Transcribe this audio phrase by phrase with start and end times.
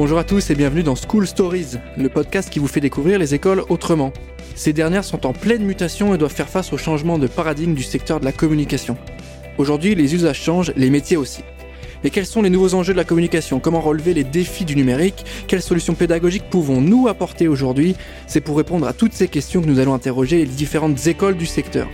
[0.00, 3.34] Bonjour à tous et bienvenue dans School Stories, le podcast qui vous fait découvrir les
[3.34, 4.14] écoles autrement.
[4.54, 7.82] Ces dernières sont en pleine mutation et doivent faire face au changement de paradigme du
[7.82, 8.96] secteur de la communication.
[9.58, 11.42] Aujourd'hui, les usages changent, les métiers aussi.
[12.02, 13.60] Mais quels sont les nouveaux enjeux de la communication?
[13.60, 15.26] Comment relever les défis du numérique?
[15.46, 17.94] Quelles solutions pédagogiques pouvons-nous apporter aujourd'hui?
[18.26, 21.44] C'est pour répondre à toutes ces questions que nous allons interroger les différentes écoles du
[21.44, 21.88] secteur.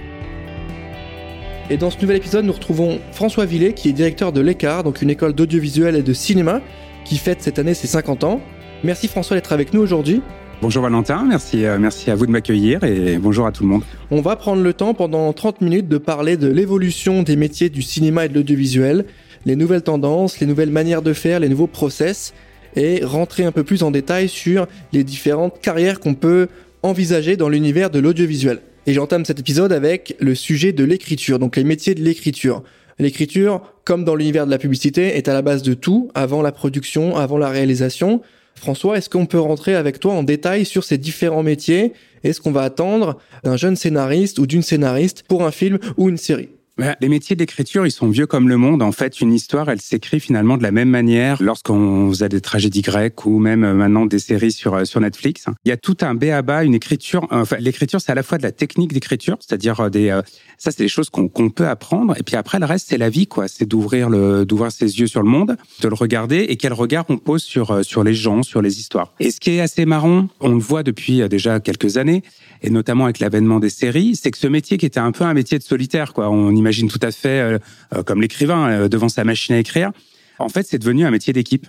[1.71, 5.03] Et dans ce nouvel épisode, nous retrouvons François Villet, qui est directeur de l'ECAR, donc
[5.03, 6.61] une école d'audiovisuel et de cinéma,
[7.07, 8.41] qui fête cette année ses 50 ans.
[8.85, 10.23] Merci François d'être avec nous aujourd'hui.
[10.63, 13.83] Bonjour Valentin, merci, euh, merci à vous de m'accueillir et bonjour à tout le monde.
[14.11, 17.83] On va prendre le temps pendant 30 minutes de parler de l'évolution des métiers du
[17.83, 19.05] cinéma et de l'audiovisuel,
[19.45, 22.33] les nouvelles tendances, les nouvelles manières de faire, les nouveaux process
[22.75, 26.49] et rentrer un peu plus en détail sur les différentes carrières qu'on peut
[26.83, 28.61] envisager dans l'univers de l'audiovisuel.
[28.87, 32.63] Et j'entame cet épisode avec le sujet de l'écriture, donc les métiers de l'écriture.
[32.99, 36.53] L'écriture, comme dans l'univers de la publicité, est à la base de tout, avant la
[36.53, 38.23] production, avant la réalisation.
[38.55, 41.93] François, est-ce qu'on peut rentrer avec toi en détail sur ces différents métiers?
[42.25, 46.17] Est-ce qu'on va attendre d'un jeune scénariste ou d'une scénariste pour un film ou une
[46.17, 46.49] série?
[46.79, 48.83] Les métiers d'écriture, ils sont vieux comme le monde.
[48.83, 52.83] En fait, une histoire, elle s'écrit finalement de la même manière lorsqu'on faisait des tragédies
[52.83, 55.47] grecques ou même euh, maintenant des séries sur euh, sur Netflix.
[55.65, 57.27] Il y a tout un b à bas, une écriture.
[57.31, 60.21] Enfin, l'écriture, c'est à la fois de la technique d'écriture, c'est-à-dire euh, des
[60.59, 62.15] ça, c'est des choses qu'on qu'on peut apprendre.
[62.19, 63.49] Et puis après, le reste, c'est la vie, quoi.
[63.49, 67.07] C'est d'ouvrir le d'ouvrir ses yeux sur le monde, de le regarder et quel regard
[67.09, 69.15] on pose sur sur les gens, sur les histoires.
[69.19, 72.23] Et ce qui est assez marrant, on le voit depuis déjà quelques années,
[72.63, 75.35] et notamment avec l'avènement des séries, c'est que ce métier qui était un peu un
[75.35, 76.31] métier de solitaire, quoi.
[76.31, 77.59] On imagine tout à fait euh,
[77.95, 79.91] euh, comme l'écrivain euh, devant sa machine à écrire.
[80.39, 81.67] En fait, c'est devenu un métier d'équipe.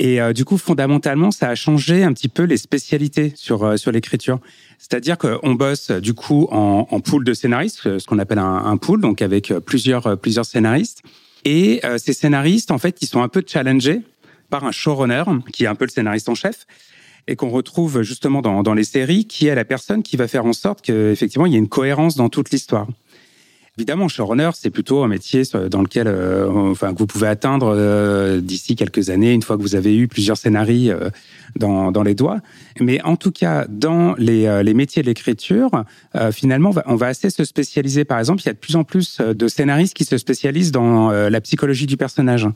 [0.00, 4.38] Et du coup, fondamentalement, ça a changé un petit peu les spécialités sur sur l'écriture.
[4.78, 9.00] C'est-à-dire qu'on bosse du coup en, pool de scénaristes, ce qu'on appelle un, un, pool,
[9.00, 11.02] donc avec plusieurs plusieurs scénaristes.
[11.44, 14.02] Et ces scénaristes, en fait, ils sont un peu challengés
[14.50, 16.64] par un showrunner qui est un peu le scénariste en chef
[17.28, 20.54] et qu'on retrouve justement dans, les séries, qui est la personne qui va faire en
[20.54, 22.88] sorte qu'effectivement il y ait une cohérence dans toute l'histoire.
[23.76, 28.40] Évidemment, showrunner, c'est plutôt un métier dans lequel, euh, enfin, que vous pouvez atteindre euh,
[28.40, 31.10] d'ici quelques années, une fois que vous avez eu plusieurs scénarios euh,
[31.54, 32.40] dans, les doigts.
[32.80, 35.70] Mais en tout cas, dans les, les métiers de l'écriture,
[36.32, 38.04] finalement, on va, on va, assez se spécialiser.
[38.04, 41.10] Par exemple, il y a de plus en plus de scénaristes qui se spécialisent dans
[41.10, 42.48] la psychologie du personnage.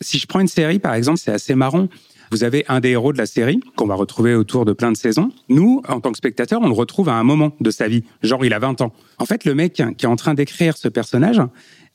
[0.00, 1.88] Si je prends une série, par exemple, c'est assez marrant.
[2.30, 4.96] Vous avez un des héros de la série qu'on va retrouver autour de plein de
[4.96, 5.30] saisons.
[5.48, 8.04] Nous, en tant que spectateurs, on le retrouve à un moment de sa vie.
[8.22, 8.92] Genre, il a 20 ans.
[9.18, 11.40] En fait, le mec qui est en train d'écrire ce personnage,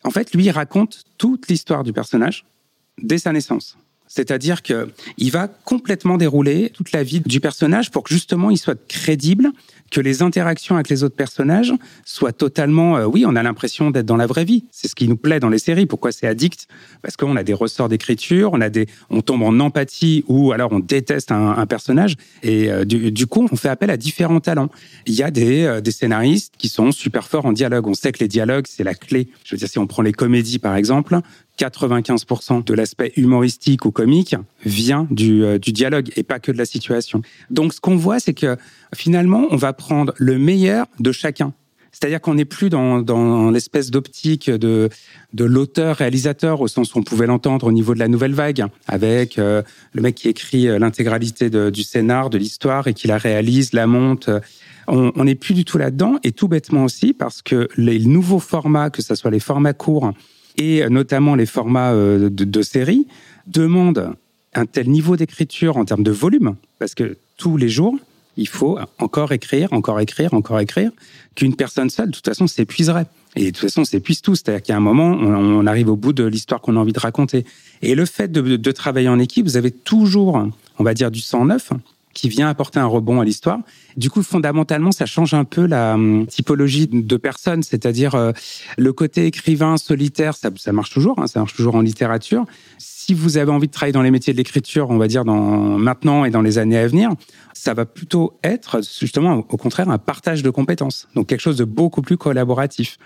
[0.04, 2.46] en fait, lui, raconte toute l'histoire du personnage
[3.02, 3.78] dès sa naissance.
[4.16, 8.58] C'est-à-dire que il va complètement dérouler toute la vie du personnage pour que justement il
[8.58, 9.50] soit crédible
[9.90, 14.06] que les interactions avec les autres personnages soient totalement, euh, oui, on a l'impression d'être
[14.06, 14.66] dans la vraie vie.
[14.72, 15.86] C'est ce qui nous plaît dans les séries.
[15.86, 16.68] Pourquoi c'est addict?
[17.04, 20.72] Parce qu'on a des ressorts d'écriture, on a des, on tombe en empathie ou alors
[20.72, 24.70] on déteste un, personnage et euh, du, coup on fait appel à différents talents.
[25.06, 27.88] Il y a des, euh, des scénaristes qui sont super forts en dialogue.
[27.88, 29.28] On sait que les dialogues c'est la clé.
[29.44, 31.20] Je veux dire, si on prend les comédies par exemple,
[31.60, 36.66] 95% de l'aspect humoristique ou comique vient du, du, dialogue et pas que de la
[36.66, 37.22] situation.
[37.50, 38.58] Donc ce qu'on voit, c'est que
[38.96, 41.54] finalement, on va prendre le meilleur de chacun.
[41.94, 44.90] C'est-à-dire qu'on n'est plus dans, l'espèce d'optique de,
[45.34, 49.38] de l'auteur-réalisateur au sens où on pouvait l'entendre au niveau de la nouvelle vague, avec
[49.38, 49.62] euh,
[49.94, 53.86] le mec qui écrit euh, l'intégralité du scénar, de l'histoire et qui la réalise, la
[53.86, 54.30] monte.
[54.88, 58.90] On n'est plus du tout là-dedans et tout bêtement aussi parce que les nouveaux formats,
[58.90, 60.12] que ce soit les formats courts
[60.58, 63.08] et notamment les formats euh, de, de séries,
[63.48, 64.16] demandent
[64.54, 67.98] un tel niveau d'écriture en termes de volume parce que tous les jours,
[68.38, 70.92] il faut encore écrire, encore écrire, encore écrire,
[71.36, 73.06] qu'une personne seule, de toute façon, s'épuiserait.
[73.36, 74.36] Et de toute façon, on s'épuise tous.
[74.36, 77.46] C'est-à-dire qu'à un moment, on, arrive au bout de l'histoire qu'on a envie de raconter.
[77.82, 80.48] Et le fait de, travailler en équipe, vous avez toujours,
[80.80, 81.72] on va dire, du sang neuf
[82.14, 83.60] qui vient apporter un rebond à l'histoire.
[83.98, 88.32] Du coup, fondamentalement, ça change un peu la hum, typologie de personnes, c'est-à-dire euh,
[88.78, 92.46] le côté écrivain solitaire, ça, marche toujours, hein, ça marche toujours en littérature.
[92.78, 95.78] Si vous avez envie de travailler dans les métiers de l'écriture, on va dire dans
[95.78, 97.12] maintenant et dans les années à venir,
[97.54, 101.66] ça va plutôt être justement au contraire un partage de compétences, donc quelque chose de
[101.66, 102.98] beaucoup plus collaboratif.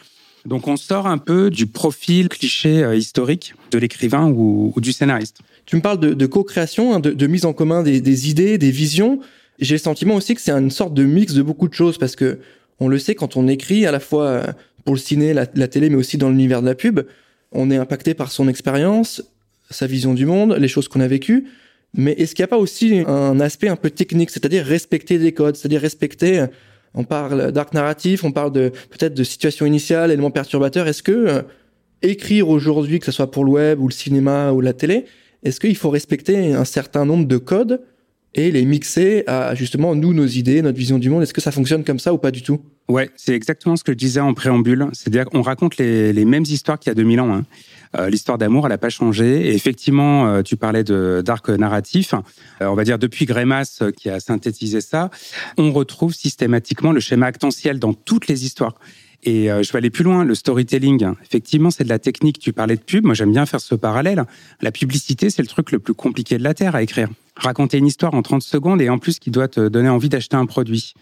[0.45, 5.41] Donc on sort un peu du profil cliché euh, historique de l'écrivain ou, du scénariste.
[5.67, 9.19] Tu me parles de, co-création, hein, de, mise en commun des, idées, des visions.
[9.59, 12.15] J'ai le sentiment aussi que c'est une sorte de mix de beaucoup de choses parce
[12.15, 12.39] que
[12.79, 14.47] on le sait quand on écrit à la fois euh,
[14.85, 17.01] pour le ciné, la, télé, mais aussi dans l'univers de la pub,
[17.51, 19.21] on est impacté par son expérience,
[19.69, 21.47] sa vision du monde, les choses qu'on a vécues.
[21.93, 25.33] Mais est-ce qu'il n'y a pas aussi un aspect un peu technique, c'est-à-dire respecter des
[25.33, 26.45] codes, c'est-à-dire respecter,
[26.93, 30.87] on parle d'arc narratif, on parle de peut-être de situation initiale, éléments perturbateurs.
[30.87, 31.41] Est-ce que euh,
[32.01, 35.05] écrire aujourd'hui, que ce soit pour le web ou le cinéma ou la télé,
[35.47, 37.81] est-ce qu'il faut respecter un certain nombre de codes
[38.33, 41.23] et les mixer à justement nous, nos idées, notre vision du monde?
[41.23, 42.59] Est-ce que ça fonctionne comme ça ou pas du tout?
[42.89, 44.87] Ouais, c'est exactement ce que je disais en préambule.
[44.93, 47.33] C'est-à-dire qu'on raconte les, les, mêmes histoires qu'il y a 2000 ans.
[47.33, 47.45] Hein.
[47.97, 49.47] Euh, l'histoire d'amour, elle n'a pas changé.
[49.47, 52.13] Et effectivement, euh, tu parlais d'arc narratif.
[52.61, 55.09] Euh, on va dire depuis Grémas qui a synthétisé ça,
[55.57, 58.75] on retrouve systématiquement le schéma actentiel dans toutes les histoires.
[59.29, 61.05] Et je vais aller plus loin, le storytelling.
[61.21, 62.39] Effectivement, c'est de la technique.
[62.39, 63.03] Tu parlais de pub.
[63.03, 64.23] Moi, j'aime bien faire ce parallèle.
[64.61, 67.09] La publicité, c'est le truc le plus compliqué de la Terre à écrire.
[67.35, 70.37] Raconter une histoire en 30 secondes et en plus qui doit te donner envie d'acheter
[70.37, 70.93] un produit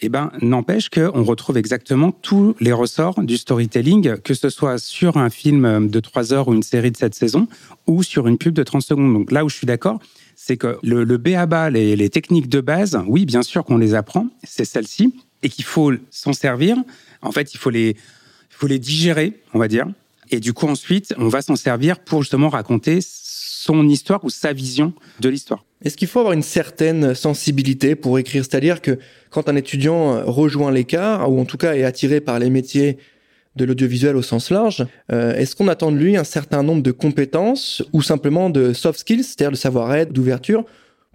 [0.00, 5.16] eh ben, n'empêche qu'on retrouve exactement tous les ressorts du storytelling, que ce soit sur
[5.16, 7.46] un film de 3 heures ou une série de 7 saisons,
[7.86, 9.14] ou sur une pub de 30 secondes.
[9.14, 10.00] Donc là où je suis d'accord,
[10.34, 13.94] c'est que le, le BABA, les, les techniques de base, oui, bien sûr qu'on les
[13.94, 15.14] apprend, c'est celles-ci,
[15.44, 16.76] et qu'il faut s'en servir.
[17.24, 17.96] En fait, il faut les,
[18.50, 19.86] faut les digérer, on va dire.
[20.30, 24.52] Et du coup, ensuite, on va s'en servir pour justement raconter son histoire ou sa
[24.52, 25.64] vision de l'histoire.
[25.82, 28.44] Est-ce qu'il faut avoir une certaine sensibilité pour écrire?
[28.44, 28.98] C'est-à-dire que
[29.30, 32.98] quand un étudiant rejoint l'écart, ou en tout cas est attiré par les métiers
[33.56, 36.90] de l'audiovisuel au sens large, euh, est-ce qu'on attend de lui un certain nombre de
[36.90, 40.64] compétences ou simplement de soft skills, c'est-à-dire de savoir-être, d'ouverture,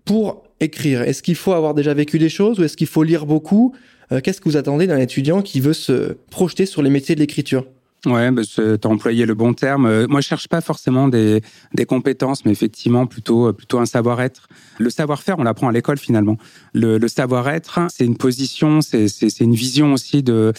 [0.06, 1.02] pour écrire?
[1.02, 3.76] Est-ce qu'il faut avoir déjà vécu des choses ou est-ce qu'il faut lire beaucoup
[4.12, 7.20] euh, Qu'est-ce que vous attendez d'un étudiant qui veut se projeter sur les métiers de
[7.20, 7.66] l'écriture?
[8.06, 9.86] Ouais, bah, tu as employé le bon terme.
[9.86, 11.42] Euh, moi, je cherche pas forcément des,
[11.86, 14.48] compétences, mais effectivement plutôt euh, plutôt un savoir-être.
[14.78, 16.38] Le savoir-faire, on l'apprend à l'école finalement.
[16.74, 20.54] Le, savoir-être, c'est une position, c'est une vision aussi de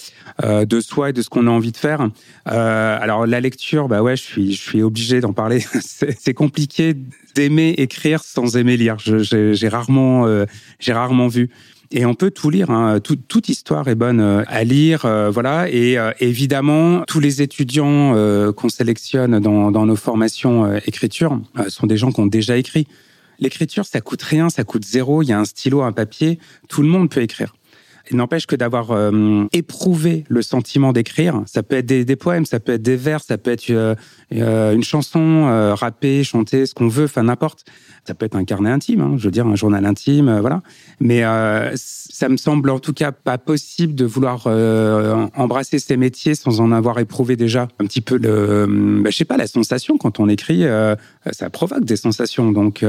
[0.81, 2.11] soi et de ce qu'on a envie de faire.
[2.45, 5.61] Alors la lecture, bah ouais, je suis je obligé d'en parler.
[5.81, 6.95] c'est compliqué
[7.35, 8.99] d'aimer écrire sans aimer lire.
[8.99, 10.27] J'ai rarement
[10.79, 11.49] j'ai rarement vu.
[11.93, 12.71] Et on peut tout lire.
[12.71, 13.01] Hein.
[13.01, 15.69] toute histoire est bonne euh, à lire, euh, voilà.
[15.69, 18.15] Et euh, évidemment, tous les étudiants
[18.53, 22.87] qu'on sélectionne dans, dans, nos formations écriture sont des gens qui ont déjà écrit.
[23.39, 25.23] L'écriture, ça coûte rien, ça coûte zéro.
[25.23, 26.39] Il y a un stylo, un papier.
[26.69, 27.55] Tout le monde peut écrire.
[28.13, 29.13] N'empêche que d'avoir
[29.53, 33.39] éprouvé le sentiment d'écrire, ça peut être des, poèmes, ça peut être des vers, ça
[33.39, 33.71] peut être
[34.31, 37.65] une chanson rappée, chantée, ce qu'on veut, enfin n'importe.
[38.07, 40.63] Ça peut être un carnet intime, hein, je veux dire un journal intime, euh, voilà.
[41.01, 45.97] Mais euh, ça me semble en tout cas pas possible de vouloir euh, embrasser ces
[45.97, 48.67] métiers sans en avoir éprouvé déjà un petit peu le,
[49.03, 50.65] bah, je sais pas, la sensation quand on écrit,
[51.33, 52.53] ça provoque des sensations.
[52.53, 52.85] Donc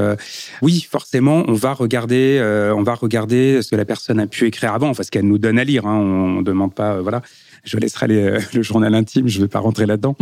[0.61, 2.41] oui, forcément, on va regarder,
[2.75, 5.59] on va regarder ce que la personne a pu écrire avant, enfin qu'elle nous donne
[5.59, 5.85] à lire.
[5.85, 7.21] Hein, on, ne demande pas, voilà
[7.63, 10.15] je laisserai les, le journal intime, je ne vais pas rentrer là-dedans.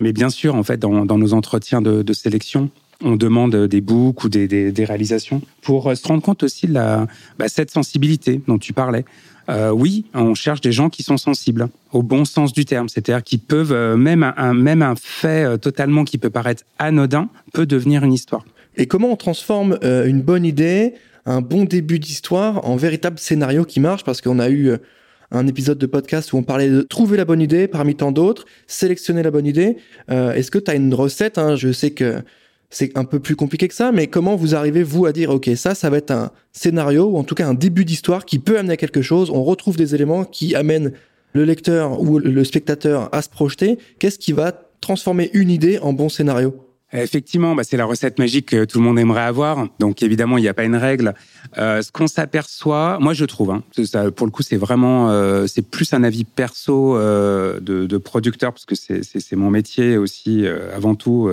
[0.00, 2.70] Mais bien sûr, en fait, dans, nos entretiens de, sélection,
[3.02, 7.70] on demande des books ou des, réalisations pour se rendre compte aussi de bah, cette
[7.70, 9.04] sensibilité dont tu parlais.
[9.50, 13.22] Euh, oui, on cherche des gens qui sont sensibles au bon sens du terme, c'est-à-dire
[13.22, 17.66] qui peuvent euh, même un, même un fait euh, totalement qui peut paraître anodin peut
[17.66, 18.44] devenir une histoire.
[18.76, 20.94] Et comment on transforme une bonne idée,
[21.26, 24.72] un bon début d'histoire en véritable scénario qui marche Parce qu'on a eu
[25.30, 28.44] un épisode de podcast où on parlait de trouver la bonne idée parmi tant d'autres,
[28.66, 29.76] sélectionner la bonne idée.
[30.08, 31.56] Est-ce que tu as une recette hein?
[31.56, 32.22] Je sais que
[32.70, 35.48] c'est un peu plus compliqué que ça, mais comment vous arrivez, vous, à dire, OK,
[35.54, 38.58] ça, ça va être un scénario, ou en tout cas un début d'histoire qui peut
[38.58, 40.92] amener à quelque chose, on retrouve des éléments qui amènent
[41.34, 45.92] le lecteur ou le spectateur à se projeter, qu'est-ce qui va transformer une idée en
[45.92, 46.63] bon scénario?
[46.94, 49.66] Effectivement, bah c'est la recette magique que tout le monde aimerait avoir.
[49.80, 51.14] Donc évidemment, il n'y a pas une règle.
[51.58, 53.64] Euh, ce qu'on s'aperçoit, moi je trouve, hein,
[54.14, 58.64] pour le coup, c'est vraiment, euh, c'est plus un avis perso euh, de, producteur parce
[58.64, 61.30] que c'est mon métier aussi avant tout.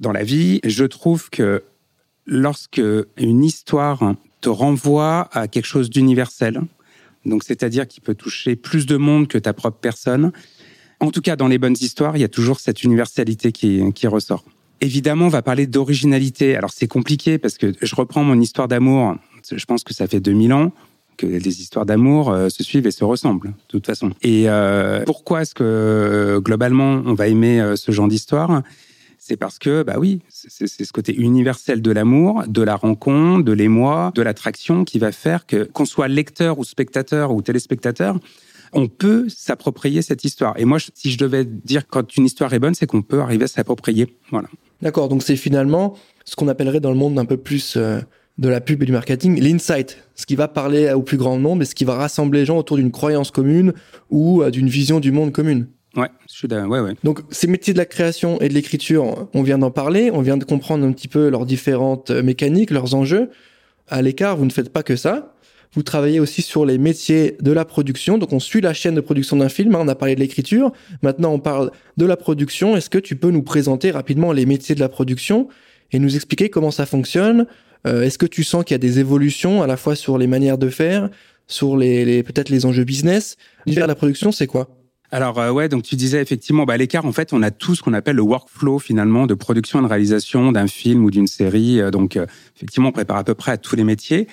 [0.00, 1.62] Dans la vie, je trouve que
[2.26, 2.80] lorsque
[3.16, 6.60] une histoire te renvoie à quelque chose d'universel,
[7.26, 10.32] donc c'est-à-dire qui peut toucher plus de monde que ta propre personne,
[11.00, 14.44] en tout cas dans les bonnes histoires, il y a toujours cette universalité qui, ressort.
[14.80, 16.56] Évidemment, on va parler d'originalité.
[16.56, 19.16] Alors c'est compliqué parce que je reprends mon histoire d'amour.
[19.50, 20.72] Je pense que ça fait 2000 ans
[21.16, 24.10] que les histoires d'amour euh, se suivent et se ressemblent, de toute façon.
[24.22, 28.62] Et euh, pourquoi est-ce que euh, globalement on va aimer ce genre d'histoire?
[29.18, 33.52] C'est parce que, bah oui, c'est ce côté universel de l'amour, de la rencontre, de
[33.52, 38.20] l'émoi, de l'attraction qui va faire que, qu'on soit lecteur ou spectateur ou téléspectateur,
[38.72, 40.54] on peut s'approprier cette histoire.
[40.58, 43.44] Et moi, si je devais dire quand une histoire est bonne, c'est qu'on peut arriver
[43.44, 44.16] à s'approprier.
[44.30, 44.48] Voilà.
[44.82, 45.08] D'accord.
[45.08, 48.00] Donc c'est finalement ce qu'on appellerait dans le monde un peu plus euh,
[48.38, 51.62] de la pub et du marketing, l'insight, ce qui va parler au plus grand nombre
[51.62, 53.72] et ce qui va rassembler les gens autour d'une croyance commune
[54.10, 55.68] ou euh, d'une vision du monde commune.
[55.96, 56.94] Ouais, je suis ouais, ouais.
[57.04, 60.36] Donc, ces métiers de la création et de l'écriture, on vient d'en parler, on vient
[60.36, 63.30] de comprendre un petit peu leurs différentes euh, mécaniques, leurs enjeux.
[63.88, 65.35] À l'écart, vous ne faites pas que ça.
[65.76, 68.16] Vous travaillez aussi sur les métiers de la production.
[68.16, 69.74] Donc, on suit la chaîne de production d'un film.
[69.74, 69.80] Hein.
[69.82, 70.72] On a parlé de l'écriture.
[71.02, 72.76] Maintenant, on parle de la production.
[72.76, 75.48] Est-ce que tu peux nous présenter rapidement les métiers de la production
[75.92, 77.46] et nous expliquer comment ça fonctionne?
[77.84, 80.58] Est-ce que tu sens qu'il y a des évolutions à la fois sur les manières
[80.58, 81.10] de faire,
[81.46, 83.36] sur les, peut-être les enjeux business?
[83.66, 84.70] L'univers de la production, c'est quoi?
[85.12, 87.92] Alors ouais, donc tu disais effectivement, bah, l'écart, en fait, on a tout ce qu'on
[87.92, 91.80] appelle le workflow finalement de production et de réalisation d'un film ou d'une série.
[91.92, 92.18] Donc
[92.56, 94.26] effectivement, on prépare à peu près à tous les métiers.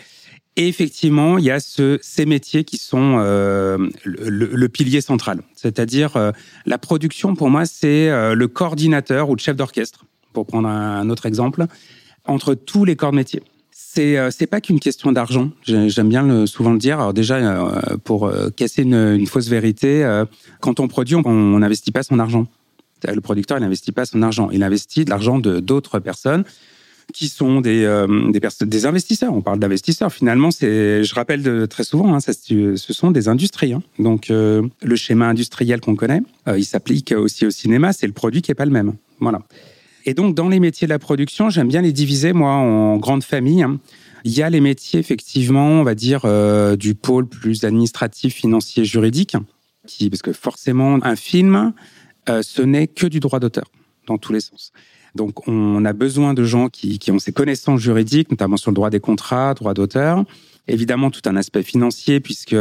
[0.55, 5.41] Et effectivement, il y a ce, ces métiers qui sont euh, le, le, pilier central.
[5.55, 6.31] C'est-à-dire, euh,
[6.67, 11.09] la production, pour moi, c'est euh, le coordinateur ou le chef d'orchestre, pour prendre un,
[11.09, 11.65] autre exemple,
[12.25, 13.41] entre tous les corps de métier.
[13.71, 15.51] C'est c'est pas qu'une question d'argent.
[15.63, 16.99] J'aime bien le, souvent le dire.
[16.99, 17.71] Alors déjà,
[18.03, 20.23] pour casser une, une, fausse vérité,
[20.61, 22.47] quand on produit, on n'investit pas son argent.
[23.07, 24.49] Le producteur, il n'investit pas son argent.
[24.51, 26.43] Il investit de l'argent de d'autres personnes
[27.11, 28.31] qui sont des euh,
[28.65, 29.33] des, investisseurs.
[29.33, 30.11] On parle d'investisseurs.
[30.11, 33.73] Finalement, c'est, je rappelle très souvent, hein, ce sont des industries.
[33.73, 33.81] Hein.
[33.99, 37.93] Donc, euh, le schéma industriel qu'on connaît, euh, il s'applique aussi au cinéma.
[37.93, 38.93] C'est le produit qui est pas le même.
[39.19, 39.41] Voilà.
[40.05, 43.23] Et donc, dans les métiers de la production, j'aime bien les diviser moi en grandes
[43.23, 43.63] familles.
[43.63, 43.79] Hein.
[44.25, 46.21] Il y a les métiers effectivement, on va dire
[46.77, 49.35] du pôle plus administratif, financier, juridique,
[49.85, 51.73] qui parce que forcément un film,
[52.27, 53.65] ce n'est que du droit d'auteur
[54.07, 54.71] dans tous les sens.
[55.15, 58.75] Donc, on a besoin de gens qui, qui ont ces connaissances juridiques, notamment sur le
[58.75, 60.23] droit des contrats, droit d'auteur.
[60.67, 62.55] Évidemment, tout un aspect financier, puisque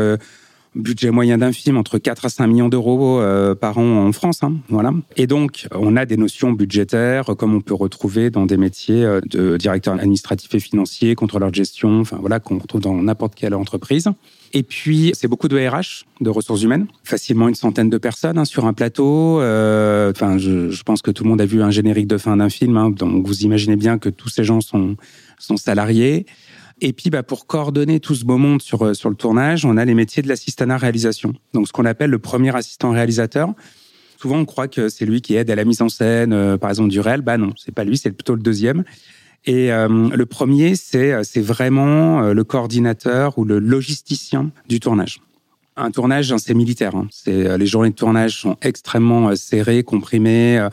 [0.74, 4.42] budget moyen d'un film entre 4 à 5 millions d'euros euh, par an en France.
[4.42, 4.92] Hein, voilà.
[5.16, 9.20] Et donc, on a des notions budgétaires, comme on peut retrouver dans des métiers euh,
[9.26, 13.54] de directeur administratif et financier, contrôleur de gestion, enfin voilà, qu'on retrouve dans n'importe quelle
[13.54, 14.08] entreprise.
[14.54, 18.44] Et puis, c'est beaucoup de RH, de ressources humaines, facilement une centaine de personnes hein,
[18.44, 19.40] sur un plateau.
[19.40, 22.36] Euh, enfin, je, je, pense que tout le monde a vu un générique de fin
[22.36, 24.96] d'un film, hein, donc vous imaginez bien que tous ces gens sont,
[25.38, 26.26] sont salariés.
[26.82, 29.76] Et puis, bah, pour coordonner tout ce beau monde sur, euh, sur le tournage, on
[29.76, 31.32] a les métiers de l'assistanat réalisation.
[31.54, 33.54] Donc, ce qu'on appelle le premier assistant réalisateur.
[34.20, 36.70] Souvent, on croit que c'est lui qui aide à la mise en scène, euh, par
[36.70, 37.22] exemple, du réel.
[37.22, 38.84] Bah non, c'est pas lui, c'est plutôt le deuxième.
[39.44, 45.20] Et euh, le premier, c'est c'est vraiment le coordinateur ou le logisticien du tournage.
[45.76, 46.94] Un tournage, c'est militaire.
[46.94, 47.08] Hein.
[47.10, 50.68] C'est les journées de tournage sont extrêmement serrées, comprimées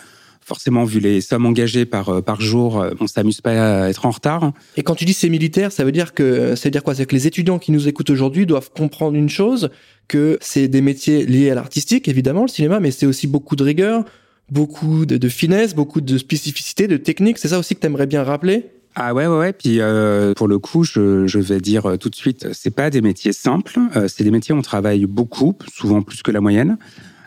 [0.49, 4.07] forcément, vu les sommes engagées par, euh, par jour, euh, on s'amuse pas à être
[4.07, 4.51] en retard.
[4.77, 6.95] Et quand tu dis c'est militaire, ça veut dire que, ça dire quoi?
[6.95, 9.69] C'est que les étudiants qui nous écoutent aujourd'hui doivent comprendre une chose,
[10.07, 13.63] que c'est des métiers liés à l'artistique, évidemment, le cinéma, mais c'est aussi beaucoup de
[13.63, 14.03] rigueur,
[14.51, 17.37] beaucoup de, finesse, beaucoup de spécificité, de technique.
[17.37, 18.65] C'est ça aussi que tu aimerais bien rappeler?
[18.95, 22.51] Ah ouais ouais ouais puis euh, pour le coup je, vais dire tout de suite
[22.53, 26.31] c'est pas des métiers simples c'est des métiers où on travaille beaucoup souvent plus que
[26.31, 26.75] la moyenne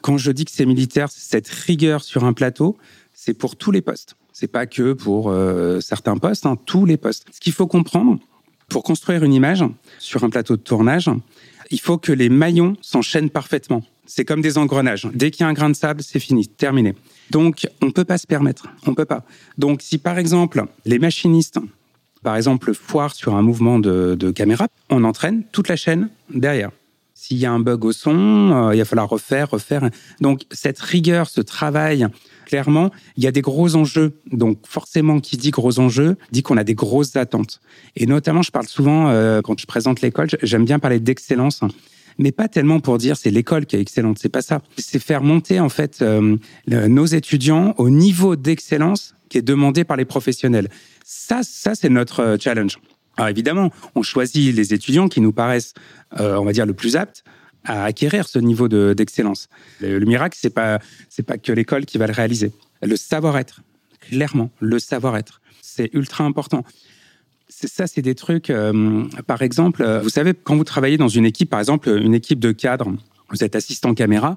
[0.02, 2.76] quand je dis que c'est militaire cette rigueur sur un plateau
[3.25, 4.17] c'est pour tous les postes.
[4.33, 7.26] C'est pas que pour euh, certains postes, hein, tous les postes.
[7.31, 8.19] Ce qu'il faut comprendre,
[8.69, 9.64] pour construire une image
[10.00, 11.09] sur un plateau de tournage,
[11.71, 13.85] il faut que les maillons s'enchaînent parfaitement.
[14.07, 15.09] C'est comme des engrenages.
[15.15, 16.95] Dès qu'il y a un grain de sable, c'est fini, terminé.
[17.31, 18.67] Donc, on peut pas se permettre.
[18.87, 19.25] On peut pas.
[19.59, 21.59] Donc, si par exemple, les machinistes,
[22.23, 26.71] par exemple, foirent sur un mouvement de, de caméra, on entraîne toute la chaîne derrière.
[27.15, 29.89] S'il y a un bug au son, euh, il va falloir refaire, refaire.
[30.21, 32.09] Donc, cette rigueur, ce travail
[32.53, 34.13] clairement, il y a des gros enjeux.
[34.31, 37.63] Donc forcément, qui dit gros enjeux, dit qu'on a des grosses attentes.
[37.97, 41.63] Et notamment, je parle souvent, euh, quand je présente l'école, j'aime bien parler d'excellence
[42.19, 44.62] mais pas tellement pour dire c'est l'école qui est excellente, c'est pas ça.
[44.76, 49.97] C'est faire monter en fait euh, nos étudiants au niveau d'excellence qui est demandé par
[49.97, 50.69] les professionnels.
[51.04, 52.78] Ça, ça c'est notre euh, challenge.
[53.16, 55.75] Alors évidemment, on choisit les étudiants qui nous paraissent,
[56.19, 57.25] on va dire, le plus aptes
[57.64, 59.49] à acquérir ce niveau d'excellence.
[59.81, 60.78] le, miracle, c'est pas
[61.11, 62.52] c'est pas que l'école qui va le réaliser.
[62.83, 63.61] Le savoir-être,
[64.00, 66.64] clairement, le savoir-être, c'est ultra important.
[67.53, 68.51] Ça, c'est des trucs.
[68.51, 72.41] Euh, par exemple, vous savez, quand vous travaillez dans une équipe, par exemple, une équipe
[72.41, 72.93] de cadre,
[73.31, 74.37] vous êtes assistant caméra.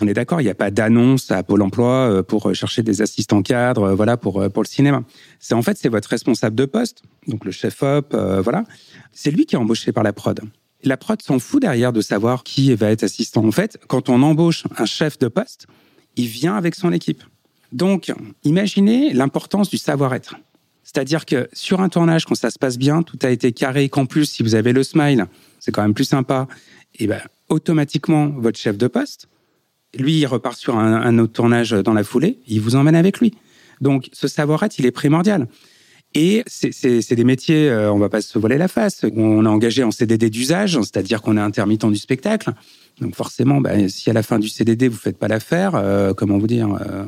[0.00, 3.02] On est d'accord, il n'y a pas d'annonce à Pôle Emploi euh, pour chercher des
[3.02, 5.02] assistants cadres, euh, voilà, pour pour le cinéma.
[5.40, 8.64] C'est en fait c'est votre responsable de poste, donc le chef op, voilà.
[9.12, 10.40] C'est lui qui est embauché par la prod.
[10.84, 13.44] La prod s'en fout derrière de savoir qui va être assistant.
[13.44, 15.66] En fait, quand on embauche un chef de poste,
[16.16, 17.22] il vient avec son équipe.
[17.72, 18.12] Donc,
[18.44, 20.36] imaginez l'importance du savoir-être.
[20.90, 24.06] C'est-à-dire que sur un tournage, quand ça se passe bien, tout a été carré, qu'en
[24.06, 25.26] plus, si vous avez le smile,
[25.60, 26.48] c'est quand même plus sympa,
[26.98, 29.28] et ben, automatiquement, votre chef de poste,
[29.98, 33.34] lui, il repart sur un, autre tournage dans la foulée, il vous emmène avec lui.
[33.82, 35.46] Donc, ce savoir-être, il est primordial.
[36.14, 39.04] Et c'est des métiers, euh, on va pas se voiler la face.
[39.14, 42.52] On est engagé en CDD d'usage, c'est-à-dire qu'on est intermittent du spectacle.
[42.98, 46.38] Donc forcément, bah, si à la fin du CDD vous faites pas l'affaire, euh, comment
[46.38, 47.04] vous dire, euh,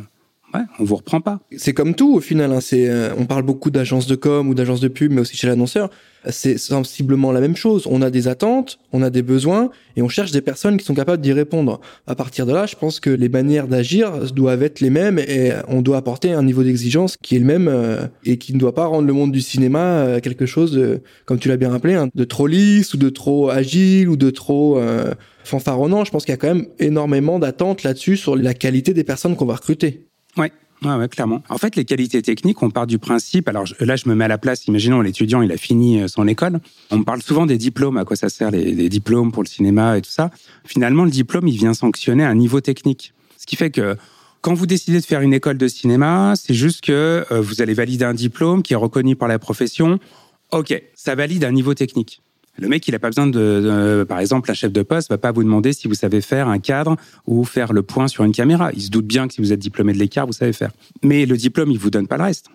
[0.55, 1.41] ouais, on vous reprend pas.
[1.57, 2.53] C'est comme tout au final.
[2.53, 2.61] Hein.
[2.61, 5.47] C'est, euh, on parle beaucoup d'agences de com ou d'agences de pub, mais aussi chez
[5.47, 5.91] l'annonceur.
[6.29, 7.87] C'est sensiblement la même chose.
[7.87, 10.95] On a des attentes, on a des besoins, et on cherche des personnes qui sont
[10.95, 11.81] capables d'y répondre.
[12.07, 15.53] À partir de là, je pense que les manières d'agir doivent être les mêmes, et
[15.69, 18.75] on doit apporter un niveau d'exigence qui est le même euh, et qui ne doit
[18.75, 21.95] pas rendre le monde du cinéma euh, quelque chose, de, comme tu l'as bien rappelé,
[21.95, 24.79] hein, de trop lisse ou de trop agile ou de trop
[25.45, 26.05] fanfaronnant.
[26.05, 29.37] Je pense qu'il y a quand même énormément d'attentes là-dessus sur la qualité des personnes
[29.37, 30.10] qu'on va recruter.
[30.41, 30.53] Ouais.
[30.83, 31.43] Ouais, clairement.
[31.51, 33.49] En fait, les qualités techniques, on part du principe.
[33.49, 34.67] Alors là, je me mets à la place.
[34.67, 36.59] Imaginons l'étudiant, il a fini euh, son école.
[36.91, 37.99] On parle souvent des diplômes.
[37.99, 40.31] À quoi ça sert les, diplômes pour le cinéma et tout ça
[40.65, 43.13] Finalement, le diplôme, il vient sanctionner un niveau technique.
[43.37, 43.97] Ce qui fait que
[44.41, 47.75] quand vous décidez de faire une école de cinéma, c'est juste que euh, vous allez
[47.75, 49.99] valider un diplôme qui est reconnu par la profession.
[50.51, 52.23] Ok, ça valide un niveau technique.
[52.61, 55.33] Le mec, il n'a pas besoin de, par exemple, un chef de poste va pas
[55.33, 58.71] vous demander si vous savez faire un cadre ou faire le point sur une caméra.
[58.75, 60.71] Il se doute bien que si vous êtes diplômé de l'écart, vous savez faire.
[61.03, 62.51] Mais le diplôme, il vous donne pas le reste.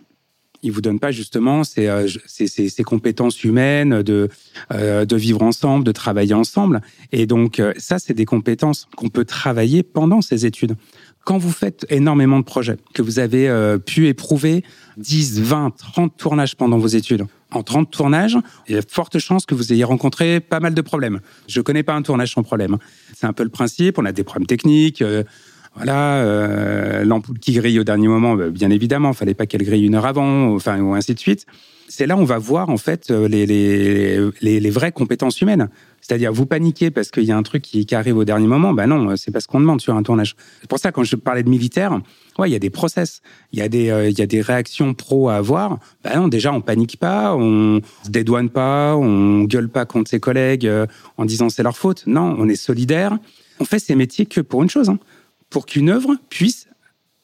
[0.62, 4.30] Il vous donne pas justement ces, euh, compétences humaines de,
[4.72, 6.82] euh, de vivre ensemble, de travailler ensemble.
[7.12, 10.76] Et donc, euh, ça, c'est des compétences qu'on peut travailler pendant ces études.
[11.24, 13.50] Quand vous faites énormément de projets, que vous avez
[13.84, 14.64] pu éprouver
[14.98, 18.38] 10, 20, 30 tournages pendant vos études, en 30 tournages,
[18.68, 21.22] il y a forte chance que vous ayez rencontré pas mal de problèmes.
[21.48, 22.78] Je connais pas un tournage sans problème.
[23.16, 23.98] C'est un peu le principe.
[23.98, 25.02] On a des problèmes techniques.
[25.02, 25.24] Euh,
[25.76, 29.86] voilà, euh, l'ampoule qui grille au dernier moment, bah, bien évidemment, fallait pas qu'elle grille
[29.86, 31.46] une heure avant, enfin, ou ainsi de suite.
[31.88, 35.40] C'est là où on va voir en fait euh, les, les, les, les vraies compétences
[35.42, 35.70] humaines.
[36.08, 38.74] C'est-à-dire, vous paniquez parce qu'il y a un truc qui, qui, arrive au dernier moment.
[38.74, 40.36] Ben non, c'est pas ce qu'on demande sur un tournage.
[40.62, 42.00] C'est pour ça, quand je parlais de militaire,
[42.38, 44.42] ouais, il y a des process, il y a des, euh, il y a des
[44.42, 45.80] réactions pro à avoir.
[46.04, 50.20] Ben non, déjà, on panique pas, on se dédouane pas, on gueule pas contre ses
[50.20, 50.86] collègues euh,
[51.18, 52.04] en disant c'est leur faute.
[52.06, 53.18] Non, on est solidaire.
[53.60, 55.00] On fait ces métiers que pour une chose, hein,
[55.56, 56.68] pour qu'une œuvre puisse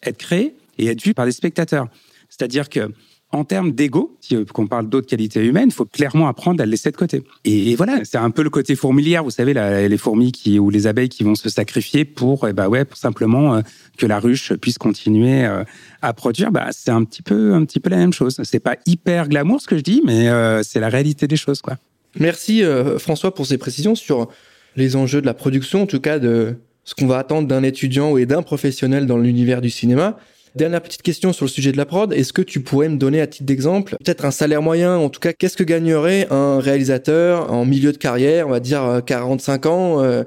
[0.03, 1.89] être créée et être vue par les spectateurs.
[2.29, 2.93] C'est-à-dire que
[3.33, 6.71] en termes d'ego, euh, on parle d'autres qualités humaines, il faut clairement apprendre à le
[6.71, 7.23] laisser de côté.
[7.43, 11.09] Et, voilà, c'est un peu le côté fourmilière, vous savez, les fourmis ou les abeilles
[11.09, 13.61] qui vont se sacrifier pour, eh ben ouais, pour simplement euh,
[13.97, 15.65] que la ruche puisse continuer euh,
[16.01, 16.53] à produire.
[16.53, 18.39] Bah, c'est un petit peu, un petit peu la même chose.
[18.45, 20.29] C'est pas hyper glamour ce que je dis, mais
[20.63, 21.75] c'est la réalité des choses, quoi.
[22.17, 22.63] Merci
[22.97, 24.29] François pour ces précisions sur
[24.77, 28.11] les enjeux de la production, en tout cas de ce qu'on va attendre d'un étudiant
[28.11, 30.17] ou d'un professionnel dans l'univers du cinéma.
[30.53, 32.11] Dernière petite question sur le sujet de la prod.
[32.11, 35.21] Est-ce que tu pourrais me donner à titre d'exemple peut-être un salaire moyen, en tout
[35.21, 39.69] cas, qu'est-ce que gagnerait un réalisateur en milieu de carrière, on va dire 45 euh,
[39.69, 40.23] ans, euh,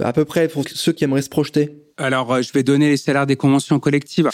[0.00, 1.70] à peu près pour ceux qui aimeraient se projeter?
[1.98, 4.28] Alors, euh, je vais donner les salaires des conventions collectives.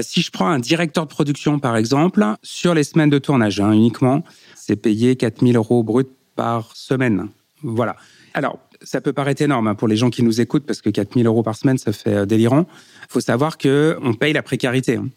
[0.00, 3.72] si je prends un directeur de production, par exemple, sur les semaines de tournage hein,
[3.72, 7.28] uniquement, c'est payé 4000 euros brut par semaine.
[7.62, 7.96] Voilà.
[8.32, 11.26] Alors, ça peut paraître énorme hein, pour les gens qui nous écoutent, parce que 4000
[11.26, 12.66] euros par semaine, ça fait délirant.
[13.02, 14.96] Il faut savoir que on paye la précarité.
[14.96, 15.08] Hein.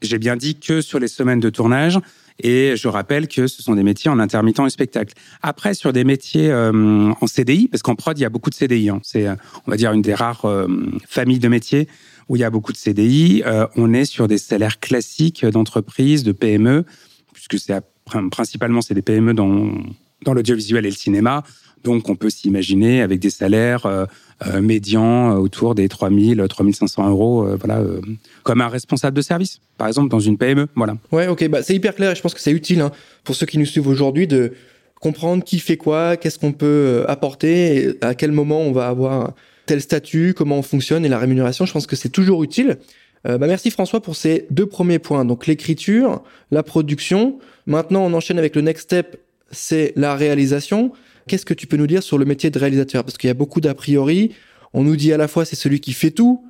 [0.00, 1.98] J'ai bien dit que sur les semaines de tournage,
[2.40, 5.14] et je rappelle que ce sont des métiers en intermittent et spectacle.
[5.42, 8.54] Après, sur des métiers euh, en CDI, parce qu'en prod, il y a beaucoup de
[8.54, 8.90] CDI.
[8.90, 9.00] Hein.
[9.02, 9.34] C'est, euh,
[9.66, 10.68] on va dire, une des rares euh,
[11.08, 11.88] familles de métiers
[12.28, 13.42] où il y a beaucoup de CDI.
[13.76, 16.84] on est sur des salaires classiques d'entreprise, de PME,
[17.32, 17.72] puisque c'est
[18.30, 19.72] principalement c'est des PME dans
[20.24, 21.42] dans l'audiovisuel et le cinéma.
[21.94, 24.04] Donc, on peut s'imaginer avec des salaires euh,
[24.46, 27.82] euh, médians euh, autour des 3000, 3500 euros, voilà,
[28.42, 30.96] comme un responsable de service, par exemple, dans une PME, voilà.
[31.12, 32.92] Ouais, ok, bah, c'est hyper clair et je pense que c'est utile hein,
[33.24, 34.52] pour ceux qui nous suivent aujourd'hui de
[35.00, 39.32] comprendre qui fait quoi, qu'est-ce qu'on peut apporter, à quel moment on va avoir
[39.66, 41.66] tel statut, comment on fonctionne et la rémunération.
[41.66, 42.78] Je pense que c'est toujours utile.
[43.24, 45.24] bah merci François pour ces deux premiers points.
[45.24, 47.38] Donc l'écriture, la production.
[47.66, 49.20] Maintenant, on enchaîne avec le next step,
[49.50, 50.92] c'est la réalisation.
[51.28, 53.04] Qu'est-ce que tu peux nous dire sur le métier de réalisateur?
[53.04, 54.32] Parce qu'il y a beaucoup d'a priori.
[54.72, 56.44] On nous dit à la fois c'est celui qui fait tout,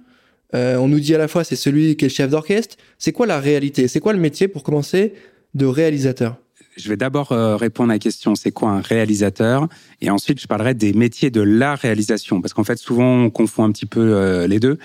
[0.54, 2.76] euh, on nous dit à la fois c'est celui qui est le chef d'orchestre.
[2.98, 3.88] C'est quoi la réalité?
[3.88, 5.14] C'est quoi le métier pour commencer
[5.54, 6.36] de réalisateur?
[6.76, 9.68] Je vais d'abord euh, répondre à la question c'est quoi un réalisateur?
[10.00, 13.64] Et ensuite je parlerai des métiers de la réalisation parce qu'en fait souvent on confond
[13.64, 14.78] un petit peu euh, les deux.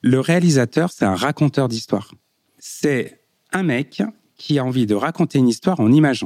[0.00, 2.12] Le réalisateur c'est un raconteur d'histoire.
[2.58, 3.20] C'est
[3.52, 4.02] un mec
[4.36, 6.24] qui a envie de raconter une histoire en images.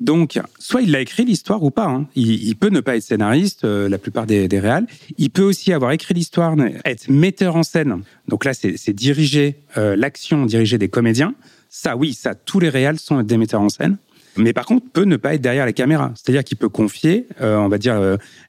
[0.00, 1.86] Donc, soit il a écrit l'histoire ou pas.
[1.86, 2.08] Hein.
[2.14, 4.86] Il, peut ne pas être scénariste, euh, la plupart des, des réals.
[5.18, 8.02] Il peut aussi avoir écrit l'histoire, être metteur en scène.
[8.26, 11.34] Donc là, c'est diriger euh, l'action, diriger des comédiens.
[11.68, 13.98] Ça, oui, ça, tous les réals sont des metteurs en scène.
[14.36, 16.12] Mais par contre, peut ne pas être derrière la caméra.
[16.14, 18.00] C'est-à-dire qu'il peut confier, euh, on va dire,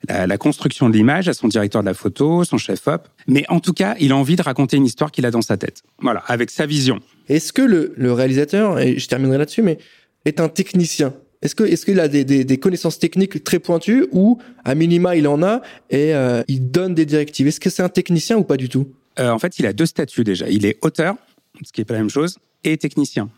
[0.07, 3.09] la, la, construction de l'image à son directeur de la photo, son chef-op.
[3.27, 5.57] Mais en tout cas, il a envie de raconter une histoire qu'il a dans sa
[5.57, 5.81] tête.
[5.99, 6.99] Voilà, avec sa vision.
[7.27, 9.79] Est-ce que le, le réalisateur, et je terminerai là-dessus, mais
[10.23, 11.13] est un technicien?
[11.41, 15.41] Est-ce que est-ce qu'il a des, connaissances techniques très pointues ou à minima il en
[15.41, 17.47] a et euh, il donne des directives?
[17.47, 18.88] Est-ce que c'est un technicien ou pas du tout?
[19.19, 20.49] Euh, En fait, il a deux statuts déjà.
[20.49, 21.15] Il est auteur
[21.63, 23.30] ce qui est pas la même chose, et technicien.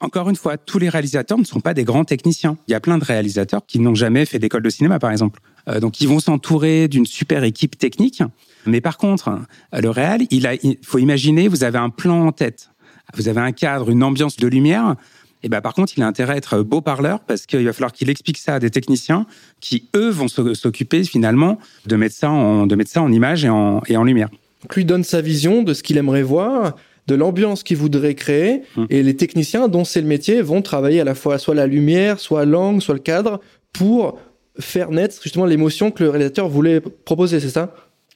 [0.00, 2.58] Encore une fois, tous les réalisateurs ne sont pas des grands techniciens.
[2.68, 5.40] Il y a plein de réalisateurs qui n'ont jamais fait d'école de cinéma, par exemple.
[5.68, 8.22] Euh, donc, ils vont s'entourer d'une super équipe technique.
[8.66, 9.40] Mais par contre,
[9.72, 12.70] le réal, il, a, il faut imaginer, vous avez un plan en tête,
[13.14, 14.96] vous avez un cadre, une ambiance de lumière.
[15.42, 17.92] Et ben, par contre, il a intérêt à être beau parleur parce qu'il va falloir
[17.92, 19.26] qu'il explique ça à des techniciens
[19.60, 23.48] qui, eux, vont s'occuper finalement de mettre ça en, de mettre ça en image et
[23.48, 24.28] en, et en lumière.
[24.62, 26.74] Donc, lui donne sa vision de ce qu'il aimerait voir
[27.06, 28.86] de l'ambiance qu'il voudrait créer Hum.
[28.90, 32.18] et les techniciens dont c'est le métier vont travailler à la fois soit la lumière,
[32.18, 33.40] soit l'angle, soit le cadre
[33.72, 34.18] pour
[34.58, 37.74] faire naître justement l'émotion que le réalisateur voulait proposer, c'est ça?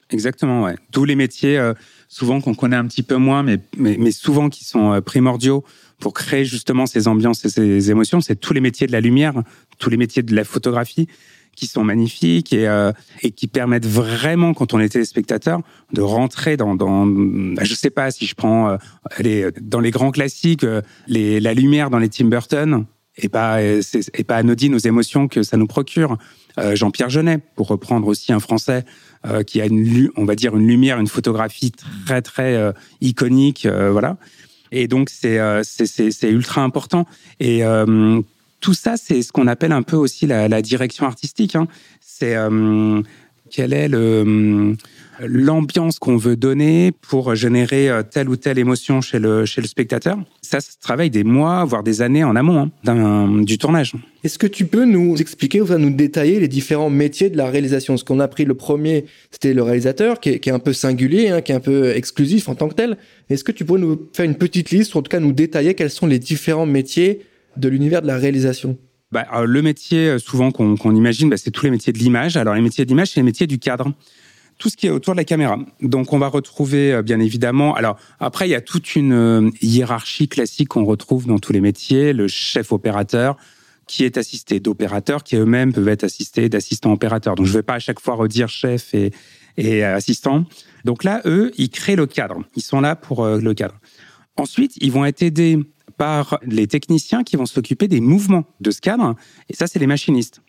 [0.09, 0.75] Exactement, ouais.
[0.91, 1.73] Tous les métiers, euh,
[2.09, 5.63] souvent qu'on connaît un petit peu moins, mais, mais, mais souvent qui sont euh, primordiaux
[6.01, 9.33] pour créer justement ces ambiances et ces émotions, c'est tous les métiers de la lumière,
[9.77, 11.07] tous les métiers de la photographie
[11.55, 15.61] qui sont magnifiques et, euh, et qui permettent vraiment, quand on est téléspectateur,
[15.93, 18.77] de rentrer dans, dans bah, je sais pas si je prends
[19.19, 22.85] euh, dans les grands classiques, euh, les, la lumière dans les Tim Burton,
[23.17, 26.17] et pas, et pas anodine aux émotions que ça nous procure.
[26.57, 28.85] Euh, Jean-Pierre Jeunet, pour reprendre aussi un Français
[29.25, 31.73] euh, qui a une, on va dire une lumière, une photographie
[32.05, 34.17] très très iconique, voilà.
[34.71, 37.05] Et donc c'est euh, c'est ultra important.
[37.39, 38.21] Et euh,
[38.59, 41.55] tout ça, c'est ce qu'on appelle un peu aussi la, direction artistique.
[41.55, 41.67] Hein.
[41.99, 43.01] C'est euh,
[43.49, 44.75] quelle est le
[45.19, 49.67] l'ambiance qu'on veut donner pour générer euh, telle ou telle émotion chez le chez le
[49.67, 50.17] spectateur.
[50.41, 53.93] Ça, ça se travaille des mois, voire des années en amont hein, du tournage.
[54.23, 57.97] Est-ce que tu peux nous expliquer enfin, nous détailler les différents métiers de la réalisation?
[57.97, 60.73] Ce qu'on a pris le premier, c'était le réalisateur, qui est, qui est un peu
[60.73, 62.97] singulier, hein, qui est un peu exclusif en tant que tel.
[63.29, 65.73] Est-ce que tu pourrais nous faire une petite liste, ou en tout cas nous détailler
[65.73, 67.21] quels sont les différents métiers
[67.57, 68.77] de l'univers de la réalisation?
[69.11, 72.37] Bah, le métier euh, souvent qu'on qu'on imagine, bah, c'est tous les métiers de l'image.
[72.37, 73.93] Alors les métiers de l'image, c'est les métiers du cadre.
[74.61, 75.57] Tout ce qui est autour de la caméra.
[75.81, 77.73] Donc on va retrouver euh, bien évidemment.
[77.73, 81.61] Alors après, il y a toute une euh, hiérarchie classique qu'on retrouve dans tous les
[81.61, 82.13] métiers.
[82.13, 83.37] Le chef opérateur
[83.87, 87.33] qui est assisté d'opérateurs qui eux-mêmes peuvent être assistés d'assistants opérateurs.
[87.33, 89.11] Donc je ne vais pas à chaque fois redire chef et,
[89.57, 90.45] et euh, assistant.
[90.85, 92.43] Donc là, eux, ils créent le cadre.
[92.55, 93.79] Ils sont là pour le cadre.
[94.37, 95.57] Ensuite, ils vont être aidés
[95.97, 99.15] par les techniciens qui vont s'occuper des mouvements de ce cadre.
[99.49, 100.41] Et ça, c'est les machinistes.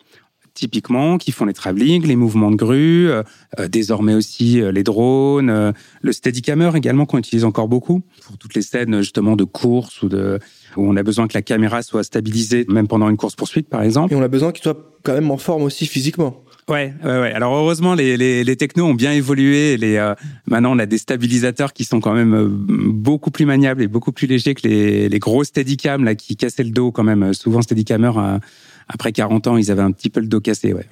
[0.55, 3.23] Typiquement, qui font les travelling, les mouvements de grue, euh,
[3.59, 5.71] euh, désormais aussi euh, les drones, euh,
[6.03, 10.09] le steadicammer également qu'on utilise encore beaucoup pour toutes les scènes justement de course ou
[10.09, 10.37] de
[10.77, 13.81] où on a besoin que la caméra soit stabilisée, même pendant une course poursuite par
[13.81, 14.13] exemple.
[14.13, 16.43] Et on a besoin qu'il soit quand même en forme aussi physiquement.
[16.69, 17.31] Ouais, ouais, ouais.
[17.33, 19.75] Alors heureusement, les, les, les technos ont bien évolué.
[19.75, 20.13] Les, euh,
[20.45, 24.11] maintenant, on a des stabilisateurs qui sont quand même euh, beaucoup plus maniables et beaucoup
[24.13, 27.33] plus légers que les, les gros Steadicam là qui cassaient le dos quand même.
[27.33, 28.39] Souvent, Steadicammer, euh,
[28.87, 30.73] après 40 ans, ils avaient un petit peu le dos cassé.
[30.73, 30.85] Ouais.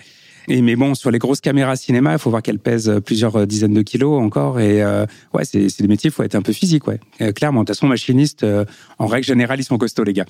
[0.48, 3.46] Et, mais bon, sur les grosses caméras cinéma, il faut voir qu'elles pèsent plusieurs euh,
[3.46, 4.60] dizaines de kilos encore.
[4.60, 7.00] Et euh, ouais, c'est des métiers, il faut être un peu physique, ouais.
[7.22, 8.66] Euh, clairement, de toute façon, machiniste, euh,
[8.98, 10.26] en règle générale, ils sont costauds, les gars.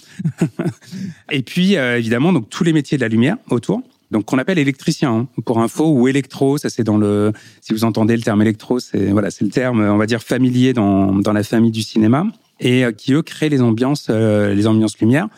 [1.32, 3.82] et puis, euh, évidemment, donc tous les métiers de la lumière autour.
[4.12, 7.86] Donc qu'on appelle électricien hein, pour info ou électro, ça c'est dans le si vous
[7.86, 11.32] entendez le terme électro, c'est voilà, c'est le terme on va dire familier dans dans
[11.32, 12.26] la famille du cinéma
[12.60, 15.30] et euh, qui eux créent les ambiances euh, les ambiances lumière.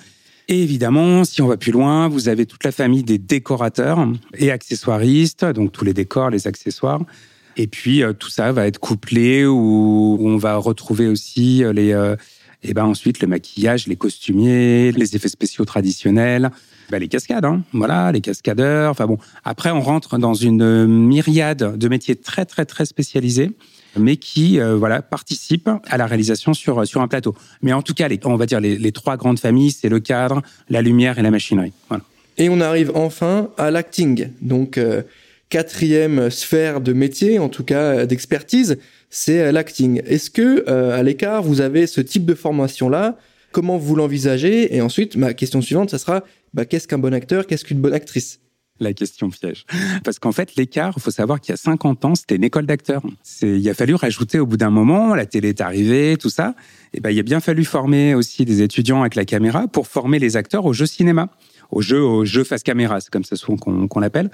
[0.49, 4.51] Et évidemment, si on va plus loin, vous avez toute la famille des décorateurs et
[4.51, 7.01] accessoiristes, donc tous les décors, les accessoires.
[7.56, 11.93] Et puis euh, tout ça va être couplé où, on va retrouver aussi euh, les
[11.93, 12.15] euh,
[12.63, 16.49] et ben ensuite le maquillage, les costumiers, les effets spéciaux traditionnels,
[16.89, 18.91] ben, les cascades, hein, voilà, les cascadeurs.
[18.91, 23.51] Enfin bon, après on rentre dans une myriade de métiers très très très spécialisés,
[23.97, 27.36] mais qui euh, voilà participent à la réalisation sur sur un plateau.
[27.62, 29.99] Mais en tout cas, les, on va dire les, les trois grandes familles, c'est le
[29.99, 31.73] cadre, la lumière et la machinerie.
[31.89, 32.03] Voilà.
[32.38, 34.29] Et on arrive enfin à l'acting.
[34.41, 35.03] Donc, euh,
[35.49, 38.79] quatrième sphère de métier, en tout cas euh, d'expertise,
[39.12, 40.01] c'est euh, l'acting.
[40.08, 43.17] Est-ce que euh, à l'écart, vous avez ce type de formation-là?
[43.51, 44.75] Comment vous l'envisagez?
[44.75, 46.23] Et ensuite, ma question suivante, ça sera
[46.56, 47.45] bah, qu'est-ce qu'un bon acteur?
[47.45, 48.39] Qu'est-ce qu'une bonne actrice?
[48.84, 49.65] La question piège.
[50.04, 52.65] Parce qu'en fait, l'écart, il faut savoir qu'il y a 50 ans, c'était une école
[52.65, 53.02] d'acteurs.
[53.41, 56.56] Il a fallu rajouter au bout d'un moment, la télé est arrivée, tout ça.
[56.93, 60.19] Et ben, il a bien fallu former aussi des étudiants avec la caméra pour former
[60.19, 61.30] les acteurs au jeu cinéma,
[61.72, 64.30] au jeu, au jeu face caméra, c'est comme ça souvent qu'on, qu'on l'appelle.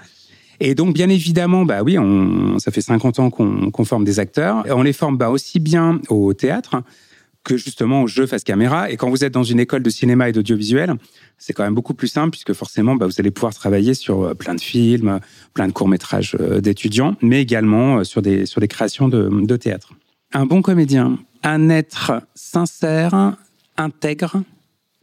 [0.60, 4.20] Et donc, bien évidemment, bah oui, on, ça fait 50 ans qu'on, qu'on forme des
[4.20, 4.66] acteurs.
[4.70, 6.84] On les forme bah, aussi bien au théâtre
[7.50, 8.92] que justement au jeu face caméra.
[8.92, 10.94] Et quand vous êtes dans une école de cinéma et d'audiovisuel,
[11.40, 14.34] c'est quand même beaucoup plus simple puisque forcément, bah, vous allez pouvoir travailler sur euh,
[14.36, 15.20] plein de films,
[15.56, 19.56] plein de courts-métrages euh, d'étudiants, mais également euh, sur des, sur des créations de, de
[19.58, 19.94] théâtre.
[20.32, 23.36] Un bon comédien, un être sincère,
[23.78, 24.44] intègre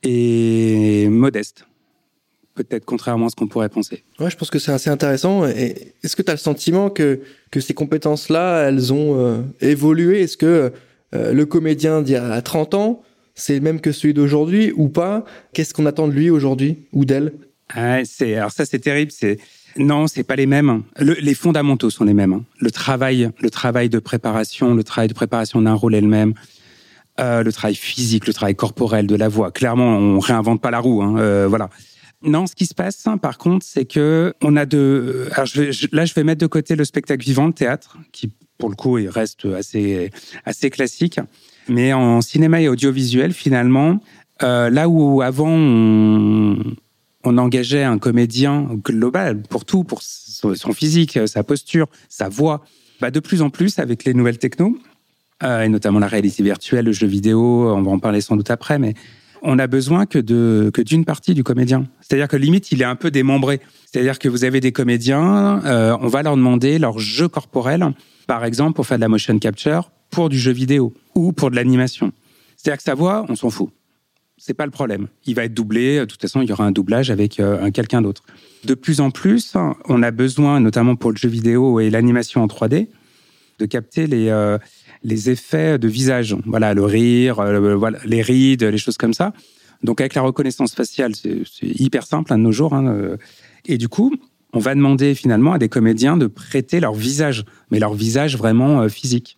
[0.04, 1.66] et modeste.
[2.54, 4.04] Peut-être contrairement à ce qu'on pourrait penser.
[4.20, 5.44] Ouais, je pense que c'est assez intéressant.
[5.44, 10.22] Est-ce que tu as le sentiment que, que ces compétences-là, elles ont évolué?
[10.22, 10.72] Est-ce que
[11.14, 13.02] euh, le comédien d'il y a 30 ans,
[13.34, 15.24] c'est le même que celui d'aujourd'hui ou pas?
[15.52, 17.32] Qu'est-ce qu'on attend de lui aujourd'hui ou d'elle?
[17.74, 19.38] Ah, c'est alors ça c'est terrible, c'est
[19.78, 20.82] non, c'est pas les mêmes.
[20.98, 22.32] les fondamentaux sont les mêmes.
[22.32, 22.44] Hein.
[22.60, 26.34] Le travail, le travail de préparation, le travail de préparation d'un rôle est le même.
[27.18, 29.50] Euh, le travail physique, le travail corporel de la voix.
[29.50, 31.02] Clairement, on réinvente pas la roue.
[31.02, 31.70] Hein, euh, voilà.
[32.22, 35.28] Non, ce qui se passe, hein, par contre, c'est que on a de.
[35.32, 35.46] Alors,
[35.92, 38.98] là, je vais mettre de côté le spectacle vivant, le théâtre, qui, pour le coup,
[38.98, 40.10] il reste assez
[40.44, 41.20] assez classique.
[41.68, 44.00] Mais en cinéma et audiovisuel, finalement,
[44.42, 46.56] euh, là où avant on,
[47.24, 52.64] on engageait un comédien global pour tout, pour son physique, sa posture, sa voix,
[53.00, 54.78] bah de plus en plus avec les nouvelles technos,
[55.42, 58.50] euh, et notamment la réalité virtuelle, le jeu vidéo, on va en parler sans doute
[58.50, 58.94] après, mais
[59.42, 61.84] on a besoin que de que d'une partie du comédien.
[62.00, 63.60] C'est-à-dire que limite, il est un peu démembré.
[63.90, 67.86] C'est-à-dire que vous avez des comédiens, euh, on va leur demander leur jeu corporel,
[68.26, 71.56] par exemple pour faire de la motion capture, pour du jeu vidéo ou pour de
[71.56, 72.12] l'animation.
[72.56, 73.70] C'est-à-dire que sa voix, on s'en fout.
[74.38, 75.08] C'est pas le problème.
[75.24, 76.00] Il va être doublé.
[76.00, 78.22] De toute façon, il y aura un doublage avec euh, quelqu'un d'autre.
[78.64, 79.54] De plus en plus,
[79.88, 82.88] on a besoin, notamment pour le jeu vidéo et l'animation en 3D,
[83.58, 84.58] de capter les euh,
[85.06, 86.36] les effets de visage.
[86.44, 89.32] Voilà, le rire, euh, les rides, les choses comme ça.
[89.82, 92.74] Donc avec la reconnaissance faciale, c'est hyper simple hein, de nos jours.
[92.74, 93.16] Hein, euh.
[93.64, 94.14] et du coup,
[94.56, 98.82] on va demander finalement à des comédiens de prêter leur visage, mais leur visage vraiment
[98.82, 99.36] euh, physique.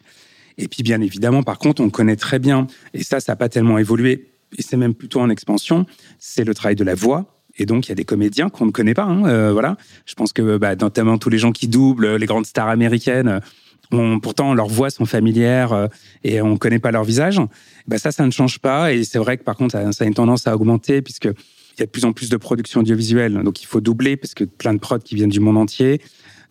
[0.57, 3.49] Et puis bien évidemment, par contre, on connaît très bien, et ça, ça n'a pas
[3.49, 5.87] tellement évolué, et c'est même plutôt en expansion,
[6.19, 7.35] c'est le travail de la voix.
[7.61, 9.03] Et donc, il y a des comédiens qu'on ne connaît pas.
[9.03, 9.77] Hein, voilà.
[10.07, 13.41] Je pense que bah, notamment tous les gens qui doublent, les grandes stars américaines,
[14.23, 15.87] pourtant, leurs voix sont familières euh,
[16.25, 17.41] et on ne connaît pas leur visage.
[17.87, 18.93] Ben ça, ça ne change pas.
[18.93, 21.29] Et c'est vrai que par contre, ça, a une tendance à augmenter puisque
[21.79, 23.35] il y a de plus en plus de production audiovisuelle.
[23.43, 26.01] Donc, il faut doubler parce que plein de prods qui viennent du monde entier,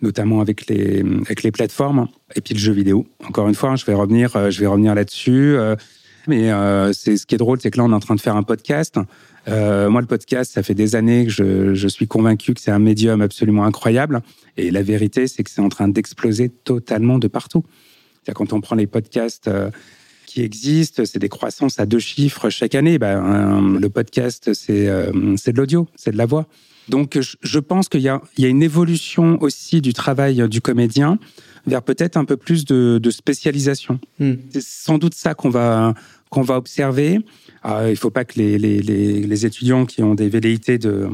[0.01, 2.07] notamment avec les, avec les plateformes.
[2.35, 3.05] Et puis le jeu vidéo.
[3.25, 5.55] Encore une fois, je vais revenir, euh, je vais revenir là-dessus.
[5.55, 5.75] Euh,
[6.27, 6.51] mais
[6.91, 8.43] c'est ce qui est drôle, c'est que là, on est en train de faire un
[8.43, 8.99] podcast.
[9.47, 13.21] moi, le podcast, ça fait des années que je, suis convaincu que c'est un médium
[13.21, 14.21] absolument incroyable.
[14.57, 17.63] Et la vérité, c'est que c'est en train d'exploser totalement de partout.
[18.33, 19.69] Quand on prend les podcasts euh,
[20.37, 22.99] qui existent, c'est des croissances à deux chiffres chaque année.
[22.99, 26.45] Ben, le podcast, euh, c'est de l'audio, c'est de la voix.
[26.89, 31.17] Donc, je pense qu'il y, a une évolution aussi du travail du comédien
[31.65, 33.99] vers peut-être un peu plus de, spécialisation.
[34.19, 34.35] Hmm.
[34.51, 35.95] C'est sans doute ça qu'on va,
[36.29, 37.19] qu'on va observer.
[37.63, 41.09] Ah, il ne faut pas que les, les, étudiants qui ont des velléités de,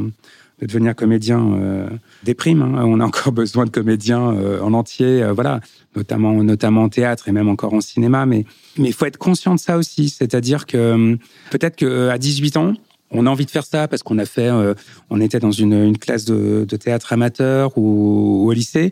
[0.61, 1.87] de devenir comédien euh,
[2.23, 2.61] déprime.
[2.61, 2.83] Hein.
[2.85, 5.59] On a encore besoin de comédiens euh, en entier, euh, voilà,
[5.95, 8.25] notamment notamment en théâtre et même encore en cinéma.
[8.25, 8.45] Mais
[8.77, 11.17] mais il faut être conscient de ça aussi, c'est-à-dire que
[11.51, 12.73] peut-être qu'à 18 ans,
[13.11, 14.49] on a envie de faire ça parce qu'on a fait,
[15.11, 18.91] on était dans une, classe de, de, théâtre amateur ou, au lycée.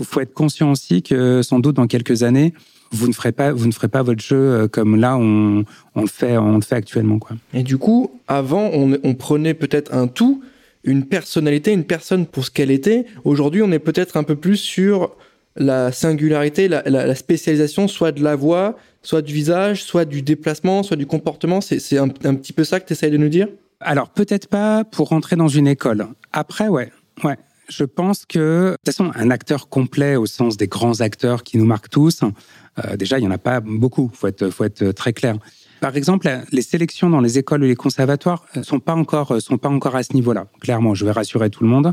[0.00, 2.54] Il faut, être conscient aussi que sans doute dans quelques années,
[2.90, 6.06] vous ne ferez pas, vous ne ferez pas votre jeu comme là on, on le
[6.06, 7.36] fait, on le fait actuellement, quoi.
[7.52, 10.40] Et du coup, avant, on prenait peut-être un tout
[10.84, 13.06] une personnalité, une personne pour ce qu'elle était.
[13.24, 15.16] Aujourd'hui, on est peut-être un peu plus sur
[15.56, 20.96] la singularité, la, spécialisation, soit de la voix, soit du visage, soit du déplacement, soit
[20.96, 21.60] du comportement.
[21.60, 23.48] C'est un, petit peu ça que tu essayes de nous dire?
[23.80, 26.06] Alors, peut-être pas pour rentrer dans une école.
[26.32, 26.90] Après, ouais.
[27.24, 27.36] Ouais.
[27.68, 31.58] Je pense que, de toute façon, un acteur complet au sens des grands acteurs qui
[31.58, 34.92] nous marquent tous, euh, déjà, il n'y en a pas beaucoup, faut être, faut être
[34.92, 35.36] très clair.
[35.80, 39.40] Par exemple, les sélections dans les écoles ou les conservatoires euh, sont pas encore euh,
[39.40, 40.46] sont pas encore à ce niveau-là.
[40.60, 41.92] Clairement, je vais rassurer tout le monde.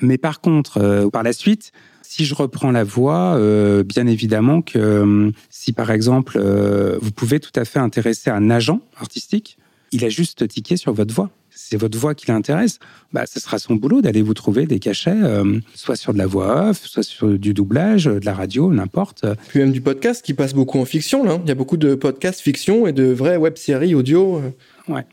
[0.00, 3.36] Mais par contre, euh, par la suite, si je reprends la voix,
[3.84, 9.58] bien évidemment que si par exemple vous pouvez tout à fait intéresser un agent artistique,
[9.92, 12.78] il a juste tiqué sur votre voix c'est votre voix qui l'intéresse,
[13.12, 16.26] bah, ce sera son boulot d'aller vous trouver des cachets, euh, soit sur de la
[16.26, 19.24] voix off, soit sur du doublage, de la radio, n'importe.
[19.48, 21.40] Puis même du podcast qui passe beaucoup en fiction, là.
[21.42, 24.36] Il y a beaucoup de podcasts fiction et de vraies web-séries audio.
[24.36, 24.92] Euh.
[24.92, 25.06] Ouais.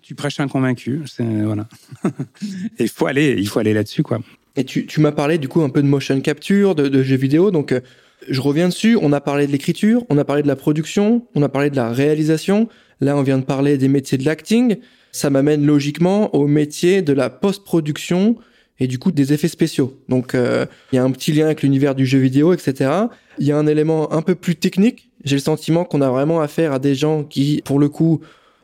[0.00, 1.66] Tu prêches un convaincu, voilà.
[2.78, 4.20] il faut aller, il faut aller là-dessus, quoi.
[4.56, 7.16] Et tu, tu m'as parlé du coup un peu de motion capture, de, de jeux
[7.16, 7.80] vidéo, donc euh,
[8.28, 8.96] je reviens dessus.
[9.02, 11.76] On a parlé de l'écriture, on a parlé de la production, on a parlé de
[11.76, 12.68] la réalisation.
[13.00, 14.78] Là, on vient de parler des métiers de l'acting
[15.12, 18.36] ça m'amène logiquement au métier de la post-production
[18.80, 19.98] et du coup des effets spéciaux.
[20.08, 22.90] Donc euh, il y a un petit lien avec l'univers du jeu vidéo, etc.
[23.38, 25.10] Il y a un élément un peu plus technique.
[25.24, 28.20] J'ai le sentiment qu'on a vraiment affaire à des gens qui, pour le coup,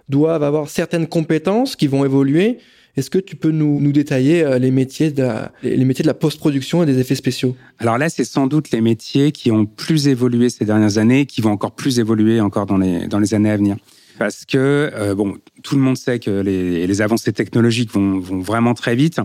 [0.08, 2.58] doivent avoir certaines compétences qui vont évoluer.
[2.96, 6.06] Est-ce que tu peux nous, nous détailler euh, les métiers de la, les métiers de
[6.06, 7.56] la post-production et des effets spéciaux?
[7.80, 11.40] Alors là, c'est sans doute les métiers qui ont plus évolué ces dernières années, qui
[11.40, 13.76] vont encore plus évoluer encore dans les, dans les années à venir
[14.18, 18.94] parce que euh, bon, tout le monde sait que les, avancées technologiques vont, vraiment très
[18.94, 19.20] vite.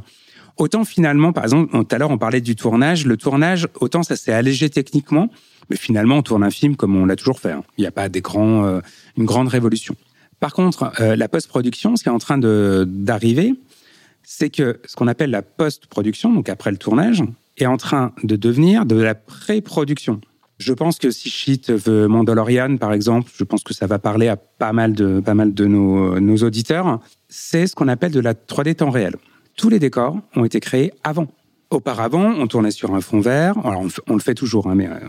[0.57, 3.05] Autant finalement, par exemple, tout à l'heure on parlait du tournage.
[3.05, 5.29] Le tournage, autant ça s'est allégé techniquement,
[5.69, 7.51] Mais finalement, on tourne un film comme on l'a toujours fait.
[7.51, 7.63] Hein.
[7.77, 8.81] Il n'y a pas grands,
[9.17, 9.95] une grande révolution.
[10.39, 13.53] Par contre, la post-production, ce qui est en train d'arriver,
[14.23, 17.23] c'est que ce qu'on appelle la post-production, donc après le tournage,
[17.57, 20.21] est en train de devenir de la pré-production.
[20.59, 24.27] Je pense que si Shit veut Mandalorian, par exemple, je pense que ça va parler
[24.27, 28.19] à pas mal de, pas mal de nos, nos auditeurs, c'est ce qu'on appelle de
[28.19, 29.15] la 3D temps réel.
[29.55, 31.27] Tous les décors ont été créés avant.
[31.69, 33.55] Auparavant, on tournait sur un fond vert.
[33.65, 34.99] Alors, on, le fait toujours, hein, mais euh,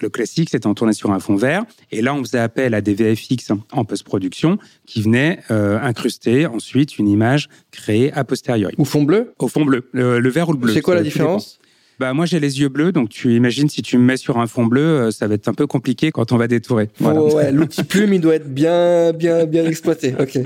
[0.00, 1.64] le classique, c'était on tournait sur un fond vert.
[1.92, 6.98] Et là, on faisait appel à des VFX en post-production qui venaient euh, incruster ensuite
[6.98, 8.74] une image créée a posteriori.
[8.78, 9.34] Au fond bleu?
[9.38, 9.88] Au fond bleu.
[9.92, 10.72] Le, vert ou le bleu.
[10.72, 11.58] C'est quoi la différence?
[12.00, 14.46] Bah moi j'ai les yeux bleus, donc tu imagines si tu me mets sur un
[14.46, 16.90] fond bleu, euh, ça va être un peu compliqué quand on va détourer.
[16.98, 17.20] Voilà.
[17.20, 20.14] Oh ouais, l'outil plume il doit être bien bien bien exploité.
[20.18, 20.38] Ok.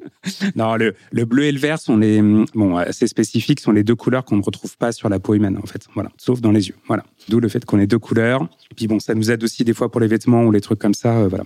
[0.56, 2.20] non, le, le, bleu et le vert sont les
[2.54, 5.58] bon assez spécifiques, sont les deux couleurs qu'on ne retrouve pas sur la peau humaine
[5.62, 5.86] en fait.
[5.94, 6.76] Voilà, sauf dans les yeux.
[6.86, 7.04] Voilà.
[7.28, 8.48] D'où le fait qu'on ait deux couleurs.
[8.70, 10.78] Et puis bon, ça nous aide aussi des fois pour les vêtements ou les trucs
[10.78, 11.18] comme ça.
[11.18, 11.44] Euh, voilà.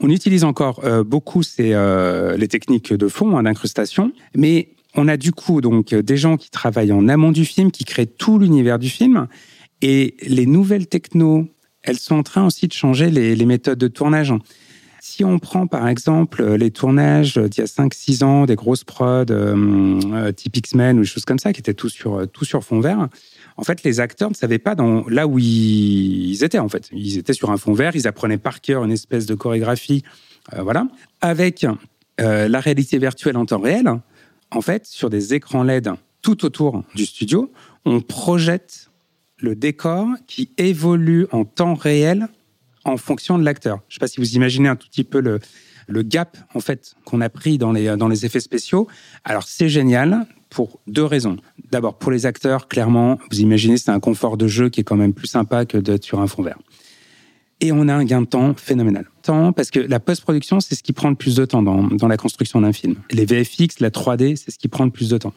[0.00, 1.74] On utilise encore euh, beaucoup ces,
[2.36, 6.50] les techniques de fond hein, d'incrustation, mais on a du coup donc des gens qui
[6.50, 9.28] travaillent en amont du film, qui créent tout l'univers du film,
[9.82, 11.46] et les nouvelles technos,
[11.82, 14.32] elles sont en train aussi de changer les, méthodes de tournage.
[15.00, 19.26] Si on prend par exemple les tournages d'il y a 5-6 ans, des grosses prods
[19.30, 22.64] euh, euh, type X-Men ou des choses comme ça, qui étaient tout sur, tout sur
[22.64, 23.08] fond vert,
[23.56, 26.88] en fait, les acteurs ne savaient pas dans, là où ils étaient, en fait.
[26.92, 30.02] Ils étaient sur un fond vert, ils apprenaient par cœur une espèce de chorégraphie,
[30.54, 30.88] euh, voilà.
[31.20, 31.66] Avec
[32.18, 34.00] la réalité virtuelle en temps réel,
[34.50, 35.90] en fait, sur des écrans LED
[36.22, 37.52] tout autour du studio,
[37.84, 38.90] on projette
[39.38, 42.28] le décor qui évolue en temps réel
[42.84, 43.80] en fonction de l'acteur.
[43.88, 45.40] Je ne sais pas si vous imaginez un tout petit peu le,
[45.86, 48.88] le gap en fait qu'on a pris dans les, dans les effets spéciaux.
[49.24, 51.36] Alors c'est génial pour deux raisons.
[51.70, 54.96] D'abord pour les acteurs, clairement, vous imaginez c'est un confort de jeu qui est quand
[54.96, 56.58] même plus sympa que d'être sur un fond vert.
[57.60, 59.08] Et on a un gain de temps phénoménal.
[59.22, 62.08] Temps, parce que la post-production, c'est ce qui prend le plus de temps dans, dans
[62.08, 62.96] la construction d'un film.
[63.10, 65.32] Les VFX, la 3D, c'est ce qui prend le plus de temps.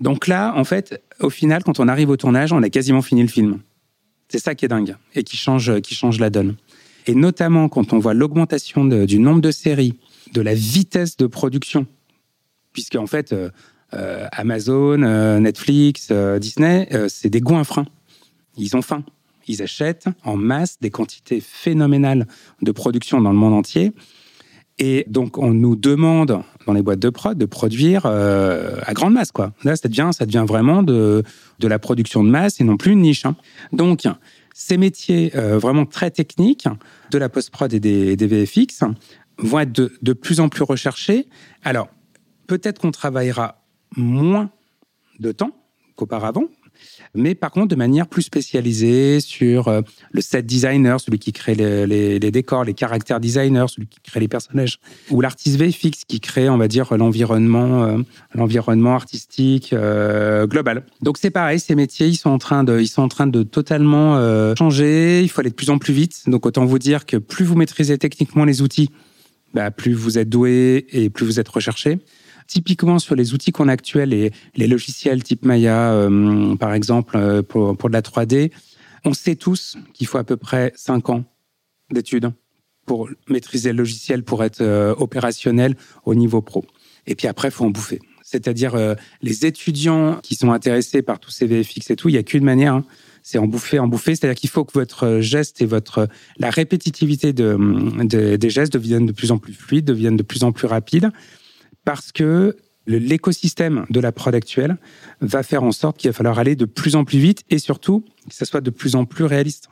[0.00, 3.22] Donc là, en fait, au final, quand on arrive au tournage, on a quasiment fini
[3.22, 3.60] le film.
[4.28, 6.56] C'est ça qui est dingue et qui change, qui change la donne.
[7.06, 9.98] Et notamment quand on voit l'augmentation du nombre de séries,
[10.32, 11.86] de la vitesse de production,
[12.72, 13.48] puisque en fait, euh,
[13.94, 17.86] euh, Amazon, euh, Netflix, Disney, c'est des frein.
[18.56, 19.04] Ils ont faim
[19.48, 22.26] ils achètent en masse des quantités phénoménales
[22.62, 23.92] de production dans le monde entier.
[24.78, 29.12] Et donc, on nous demande dans les boîtes de prod de produire euh, à grande
[29.12, 29.52] masse, quoi.
[29.64, 31.24] Là, ça devient, ça devient vraiment de,
[31.58, 33.26] de la production de masse et non plus une niche.
[33.26, 33.34] Hein.
[33.72, 34.04] Donc,
[34.54, 36.68] ces métiers euh, vraiment très techniques
[37.10, 38.84] de la post-prod et des, des, VFX
[39.38, 41.26] vont être de, de plus en plus recherchés.
[41.64, 41.88] Alors,
[42.46, 43.64] peut-être qu'on travaillera
[43.96, 44.50] moins
[45.18, 45.52] de temps
[45.96, 46.44] qu'auparavant,
[47.14, 49.80] mais par contre de manière plus spécialisée sur euh,
[50.12, 54.28] le set designer, celui qui crée les, décors, les caractères designers, celui qui crée les
[54.28, 54.78] personnages,
[55.10, 57.98] ou l'artiste VFX qui crée, on va dire, l'environnement, euh,
[58.34, 60.84] l'environnement artistique euh, global.
[61.02, 63.42] Donc c'est pareil, ces métiers, ils sont en train de, ils sont en train de
[63.42, 64.18] totalement
[64.56, 65.22] changer.
[65.22, 66.24] Il faut aller de plus en plus vite.
[66.26, 68.90] Donc autant vous dire que plus vous maîtrisez techniquement les outils,
[69.54, 71.98] bah, plus vous êtes doué et plus vous êtes recherché
[72.48, 77.16] typiquement sur les outils qu'on a actuels, et les logiciels type Maya, euh, par exemple,
[77.16, 78.50] euh, pour, pour de la 3D,
[79.04, 81.24] on sait tous qu'il faut à peu près 5 ans
[81.92, 82.32] d'études
[82.86, 86.64] pour maîtriser le logiciel, pour être euh, opérationnel au niveau pro.
[87.06, 88.00] Et puis après, il faut en bouffer.
[88.22, 88.76] C'est-à-dire,
[89.22, 92.44] les étudiants qui sont intéressés par tous ces VFX et tout, il n'y a qu'une
[92.44, 92.84] manière, hein,
[93.22, 94.14] c'est en bouffer, en bouffer.
[94.14, 99.12] C'est-à-dire qu'il faut que votre geste et votre la répétitivité de, des gestes deviennent de
[99.12, 101.10] plus en plus fluides, deviennent de plus en plus rapides
[101.88, 102.54] parce que
[102.86, 104.76] l'écosystème de la prod actuelle
[105.22, 108.04] va faire en sorte qu'il va falloir aller de plus en plus vite et surtout
[108.28, 109.70] que ça soit de plus en plus réaliste.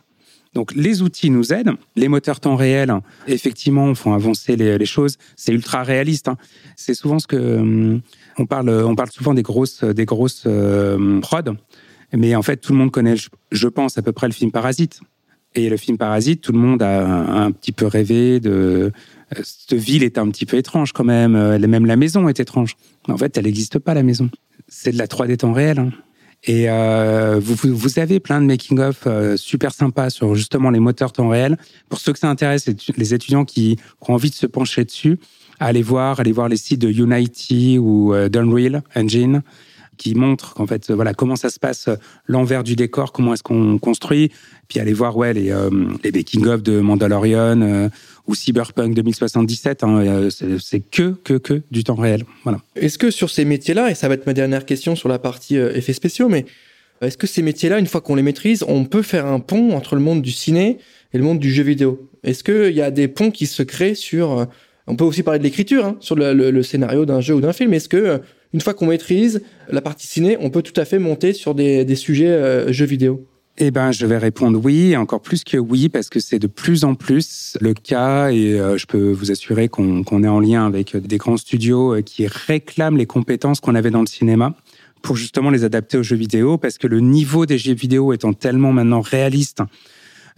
[0.55, 2.91] Donc les outils nous aident, les moteurs temps réel,
[3.27, 5.19] effectivement, font avancer les, choses.
[5.37, 6.29] C'est ultra réaliste.
[6.29, 6.39] Hein.
[6.75, 8.01] C'est souvent ce que hum,
[8.39, 8.71] on parle.
[8.71, 11.55] On parle souvent des grosses, des grosses euh, prod,
[12.15, 13.17] mais en fait tout le monde connaît,
[13.53, 15.01] je pense, à peu près le film Parasite.
[15.55, 18.91] Et le film Parasite, tout le monde a un petit peu rêvé de
[19.43, 21.35] cette ville est un petit peu étrange quand même.
[21.35, 22.77] Euh, même la maison est étrange.
[23.09, 24.31] En fait, elle n'existe pas, la maison.
[24.69, 25.79] C'est de la 3D temps réel.
[25.79, 25.91] Hein.
[26.45, 31.29] Et euh, vous, vous, avez plein de making-of super sympas sur justement les moteurs temps
[31.29, 31.57] réel.
[31.89, 35.19] Pour ceux que ça intéresse, les étudiants qui ont envie de se pencher dessus,
[35.59, 39.43] allez voir, allez voir les sites de Unity ou d'Unreal Engine
[39.97, 41.89] qui montrent qu'en fait voilà comment ça se passe
[42.27, 44.31] l'envers du décor, comment est-ce qu'on construit,
[44.69, 45.55] puis allez voir ouais les,
[46.05, 47.91] les making-of de Mandalorian
[48.27, 49.85] ou Cyberpunk 2077.
[49.85, 52.25] Hein, euh, c'est que, que, que du temps réel.
[52.45, 52.59] Voilà.
[52.75, 55.57] Est-ce que sur ces métiers-là, et ça va être ma dernière question sur la partie
[55.57, 56.47] euh, effets spéciaux, mais
[57.01, 59.95] est-ce que ces métiers-là, une fois qu'on les maîtrise, on peut faire un pont entre
[59.95, 60.79] le monde du ciné
[61.13, 62.09] et le monde du jeu vidéo?
[62.25, 64.47] Est-ce qu'il y a des ponts qui se créent sur...
[64.87, 67.75] On peut aussi parler de l'écriture, hein, sur le, scénario d'un jeu ou d'un film.
[67.75, 68.21] Est-ce que
[68.57, 71.95] une fois qu'on maîtrise la partie ciné, on peut tout à fait monter sur des,
[71.95, 73.23] sujets jeux vidéo.
[73.59, 76.85] Eh ben, je vais répondre oui, encore plus que oui, parce que c'est de plus
[76.85, 80.97] en plus le cas, et euh, je peux vous assurer qu'on est en lien avec
[80.97, 84.55] des grands studios euh, qui réclament les compétences qu'on avait dans le cinéma
[85.03, 88.33] pour justement les adapter aux jeux vidéo, parce que le niveau des jeux vidéo étant
[88.33, 89.61] tellement maintenant réaliste,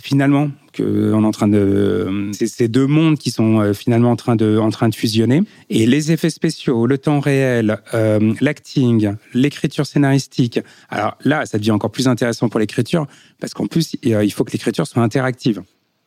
[0.01, 4.13] finalement que on est en train de c'est ces deux mondes qui sont euh, finalement
[4.13, 8.35] en train de en train de fusionner et les effets spéciaux, le temps réel, euh,
[8.41, 10.61] l'acting, l'écriture scénaristique.
[10.89, 13.07] Alors là, ça devient encore plus intéressant pour l'écriture
[13.41, 15.63] parce qu'en plus euh, il faut que l'écriture soit interactive.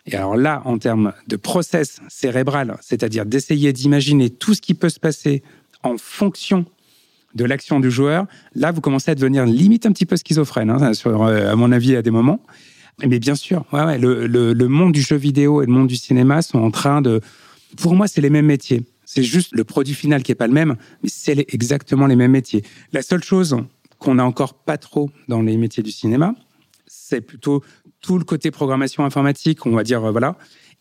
[0.08, 4.90] Et alors là, en termes de process cérébral, c'est-à-dire d'essayer d'imaginer tout ce qui peut
[4.90, 5.44] se passer
[5.84, 6.66] en fonction
[7.36, 8.26] de l'action du joueur,
[8.56, 12.02] là, vous commencez à devenir limite un petit peu schizophrène, hein, à mon avis, à
[12.02, 12.42] des moments.
[13.08, 16.60] Mais bien sûr, le, le, monde du jeu vidéo et le monde du cinéma sont
[16.60, 17.22] en train de...
[17.78, 18.84] Pour moi, c'est les mêmes métiers.
[19.06, 22.32] C'est juste le produit final qui est pas le même, mais c'est exactement les mêmes
[22.32, 22.64] métiers.
[22.94, 23.58] La seule chose
[23.98, 26.34] qu'on n'a encore pas trop dans les métiers du cinéma,
[26.88, 27.64] c'est plutôt
[28.02, 30.38] tout le côté programmation informatique, on va dire, euh, voilà.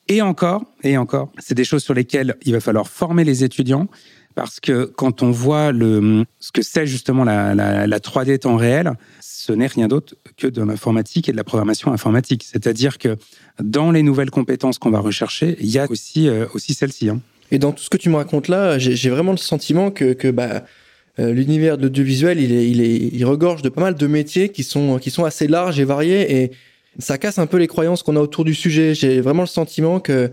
[0.08, 3.88] Et encore, et encore, c'est des choses sur lesquelles il va falloir former les étudiants
[4.34, 8.56] parce que quand on voit le, ce que c'est justement la, la, la 3D temps
[8.56, 12.44] réel, ce n'est rien d'autre que de l'informatique et de la programmation informatique.
[12.44, 13.16] C'est-à-dire que
[13.60, 17.08] dans les nouvelles compétences qu'on va rechercher, il y a aussi, euh, aussi celle-ci.
[17.08, 17.20] Hein.
[17.50, 20.28] Et dans tout ce que tu me racontes là, j'ai vraiment le sentiment que, que
[20.28, 20.64] bah,
[21.18, 24.50] euh, l'univers de l'audiovisuel, il, est, il, est, il regorge de pas mal de métiers
[24.50, 26.52] qui sont, qui sont assez larges et variés et
[26.98, 28.94] ça casse un peu les croyances qu'on a autour du sujet.
[28.94, 30.30] J'ai vraiment le sentiment que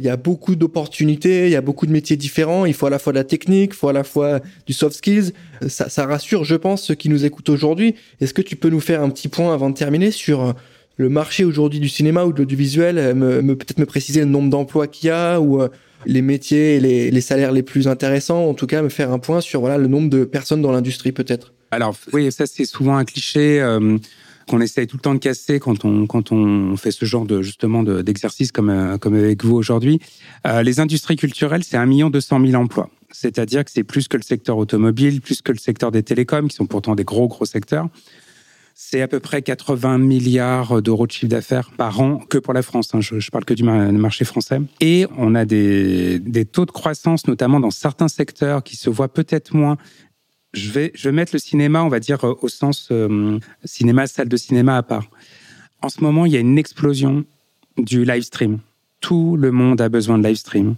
[0.00, 2.64] il y a beaucoup d'opportunités, il y a beaucoup de métiers différents.
[2.64, 4.96] Il faut à la fois de la technique, il faut à la fois du soft
[4.96, 5.32] skills.
[5.68, 7.94] Ça, rassure, je pense, ceux qui nous écoutent aujourd'hui.
[8.20, 10.52] Est-ce que tu peux nous faire un petit point avant de terminer sur euh,
[10.96, 12.96] le marché aujourd'hui du cinéma ou de l'audiovisuel?
[12.96, 15.68] Euh, me, me peut-être me préciser le nombre d'emplois qu'il y a ou euh,
[16.06, 18.48] les métiers et les, salaires les plus intéressants.
[18.48, 21.12] En tout cas, me faire un point sur voilà le nombre de personnes dans l'industrie
[21.12, 21.52] peut-être.
[21.72, 23.60] Alors oui, ça c'est souvent un cliché
[24.50, 27.40] qu'on essaye tout le temps de casser quand on quand on fait ce genre de
[27.40, 30.00] justement d'exercice comme euh, comme avec vous aujourd'hui.
[30.44, 32.90] Euh, les industries culturelles, c'est un million deux cent mille emplois.
[33.12, 36.56] C'est-à-dire que c'est plus que le secteur automobile, plus que le secteur des télécoms, qui
[36.56, 37.88] sont pourtant des gros gros secteurs.
[38.74, 42.62] C'est à peu près 80 milliards d'euros de chiffre d'affaires par an que pour la
[42.62, 42.94] France.
[42.94, 43.00] Hein.
[43.00, 44.58] Je, je, parle que du marché français.
[44.80, 49.12] Et on a des, des taux de croissance, notamment dans certains secteurs, qui se voient
[49.12, 49.76] peut-être moins,
[50.52, 54.06] je vais, je vais mettre le cinéma, on va dire, euh, au sens euh, cinéma,
[54.06, 55.08] salle de cinéma à part.
[55.82, 57.24] En ce moment, il y a une explosion
[57.78, 58.58] du live stream.
[59.00, 60.74] Tout le monde a besoin de live stream.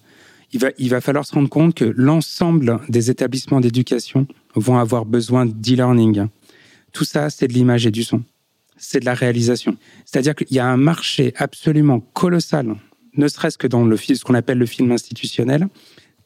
[0.53, 5.07] Il va, il va falloir se rendre compte que l'ensemble des établissements d'éducation vont avoir
[5.07, 6.27] besoin d'e-learning.
[6.93, 8.23] Tout ça, c'est de l'image et du son.
[8.77, 9.77] C'est de la réalisation.
[10.05, 12.77] C'est-à-dire qu'il y a un marché absolument colossal,
[13.17, 15.69] ne serait-ce que dans le, ce qu'on appelle le film institutionnel,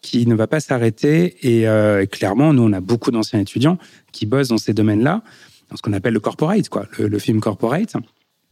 [0.07, 1.37] qui ne va pas s'arrêter.
[1.43, 3.77] Et euh, clairement, nous, on a beaucoup d'anciens étudiants
[4.13, 5.23] qui bossent dans ces domaines-là,
[5.69, 7.95] dans ce qu'on appelle le corporate, quoi, le, film corporate,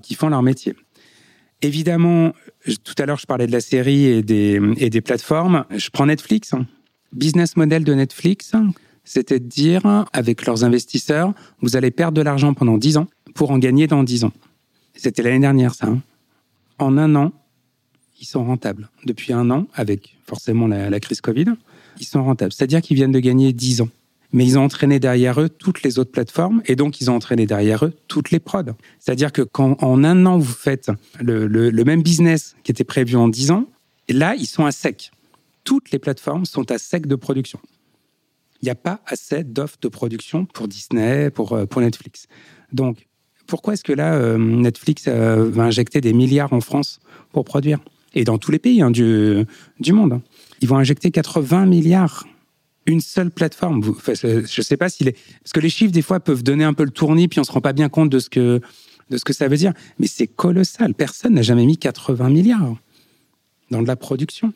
[0.03, 0.75] qui font leur métier.
[1.63, 2.33] Évidemment,
[2.83, 5.65] tout à l'heure, je parlais de la série et des, et des plateformes.
[5.71, 6.51] Je prends Netflix.
[7.13, 8.53] Business model de Netflix,
[9.05, 13.53] c'était de dire, avec leurs investisseurs, vous allez perdre de l'argent pendant 10 ans pour
[13.53, 14.33] en gagner dans 10 ans.
[14.97, 15.87] C'était l'année dernière, ça.
[15.87, 16.01] Hein.
[16.81, 17.33] En un an,
[18.21, 18.89] ils sont rentables.
[19.05, 21.47] Depuis un an, avec forcément la, crise Covid,
[22.01, 22.53] ils sont rentables.
[22.53, 23.89] C'est-à-dire qu'ils viennent de gagner 10 ans.
[24.33, 27.47] Mais ils ont entraîné derrière eux toutes les autres plateformes et donc ils ont entraîné
[27.47, 28.73] derrière eux toutes les prods.
[28.99, 30.91] C'est-à-dire que quand en un an vous faites
[31.21, 33.69] le, même business qui était prévu en 10 ans,
[34.09, 35.13] là ils sont à sec.
[35.63, 37.61] Toutes les plateformes sont à sec de production.
[38.61, 42.27] Il n'y a pas assez d'offres de production pour Disney, pour, euh, Netflix.
[42.73, 43.07] Donc
[43.47, 46.99] pourquoi est-ce que là euh, Netflix euh, va injecter des milliards en France
[47.31, 47.79] pour produire?
[48.15, 49.47] Et dans tous les pays hein, du,
[49.93, 50.21] monde.
[50.61, 52.27] Ils vont injecter 80 milliards
[52.87, 53.83] une seule plateforme.
[53.83, 55.13] je ne sais pas si les...
[55.13, 57.47] Parce que les chiffres, des fois, peuvent donner un peu le tournis, puis on ne
[57.47, 58.61] se rend pas bien compte de ce que,
[59.09, 59.73] de ce que ça veut dire.
[59.99, 60.93] Mais c'est colossal.
[60.93, 62.77] Personne n'a jamais mis 80 milliards
[63.71, 64.53] dans de la production.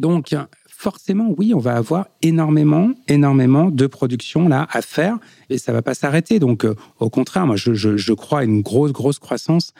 [0.00, 0.34] Donc,
[0.66, 5.82] forcément, oui, on va avoir énormément, énormément de production là à faire, et ça va
[5.82, 6.40] pas s'arrêter.
[6.40, 9.72] Donc, euh, au contraire, moi, je, je, je, crois à une grosse, grosse croissance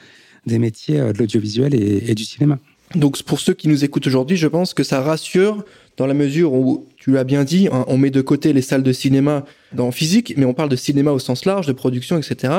[0.46, 2.58] des métiers euh, de l'audiovisuel et du cinéma.
[2.94, 5.64] Donc pour ceux qui nous écoutent aujourd'hui, je pense que ça rassure
[5.96, 8.82] dans la mesure où, tu l'as bien dit, hein, on met de côté les salles
[8.82, 12.52] de cinéma dans physique, mais on parle de cinéma au sens large, de production, etc.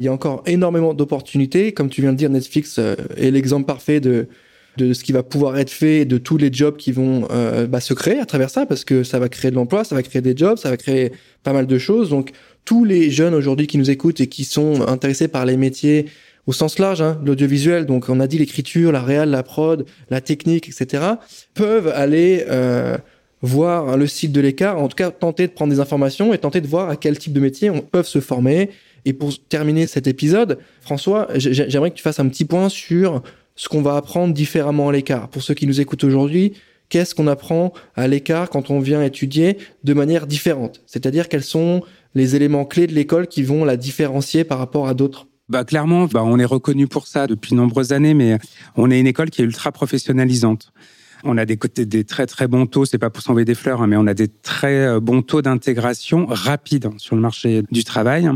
[0.00, 1.72] Il y a encore énormément d'opportunités.
[1.72, 4.28] Comme tu viens de dire, Netflix euh, est l'exemple parfait de,
[4.78, 7.80] de ce qui va pouvoir être fait, de tous les jobs qui vont euh, bah,
[7.80, 10.22] se créer à travers ça, parce que ça va créer de l'emploi, ça va créer
[10.22, 11.12] des jobs, ça va créer
[11.42, 12.08] pas mal de choses.
[12.10, 12.30] Donc
[12.64, 16.06] tous les jeunes aujourd'hui qui nous écoutent et qui sont intéressés par les métiers
[16.48, 20.22] au sens large, hein, l'audiovisuel, donc on a dit l'écriture, la réal, la prod, la
[20.22, 21.04] technique, etc.,
[21.52, 22.96] peuvent aller euh,
[23.42, 26.62] voir le site de l'écart, en tout cas tenter de prendre des informations et tenter
[26.62, 28.70] de voir à quel type de métier on peut se former.
[29.04, 33.22] Et pour terminer cet épisode, François, j'aimerais que tu fasses un petit point sur
[33.54, 35.28] ce qu'on va apprendre différemment à l'écart.
[35.28, 36.54] Pour ceux qui nous écoutent aujourd'hui,
[36.88, 40.80] qu'est-ce qu'on apprend à l'écart quand on vient étudier de manière différente?
[40.86, 41.82] C'est-à-dire quels sont
[42.14, 46.06] les éléments clés de l'école qui vont la différencier par rapport à d'autres bah clairement,
[46.06, 48.38] bah on est reconnu pour ça depuis nombreuses années, mais
[48.76, 50.72] on est une école qui est ultra professionnalisante.
[51.24, 53.82] On a des côtés des très très bons taux, c'est pas pour s'envoyer des fleurs,
[53.82, 57.82] hein, mais on a des très euh, bons taux d'intégration rapide sur le marché du
[57.82, 58.30] travail,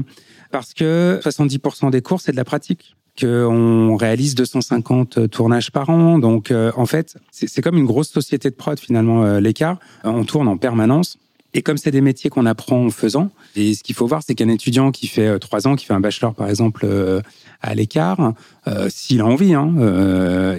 [0.51, 6.19] parce que 70% des cours c'est de la pratique qu'on réalise 250 tournages par an.
[6.19, 9.79] Donc, euh, en fait, c'est comme une grosse société de prod, finalement, euh, l'écart.
[10.05, 11.19] On tourne en permanence.
[11.55, 14.35] Et comme c'est des métiers qu'on apprend en faisant, et ce qu'il faut voir, c'est
[14.35, 17.21] qu'un étudiant qui fait euh, trois ans, qui fait un bachelor par exemple euh,
[17.61, 18.33] à l'écart,
[18.67, 19.75] euh, s'il a envie, hein,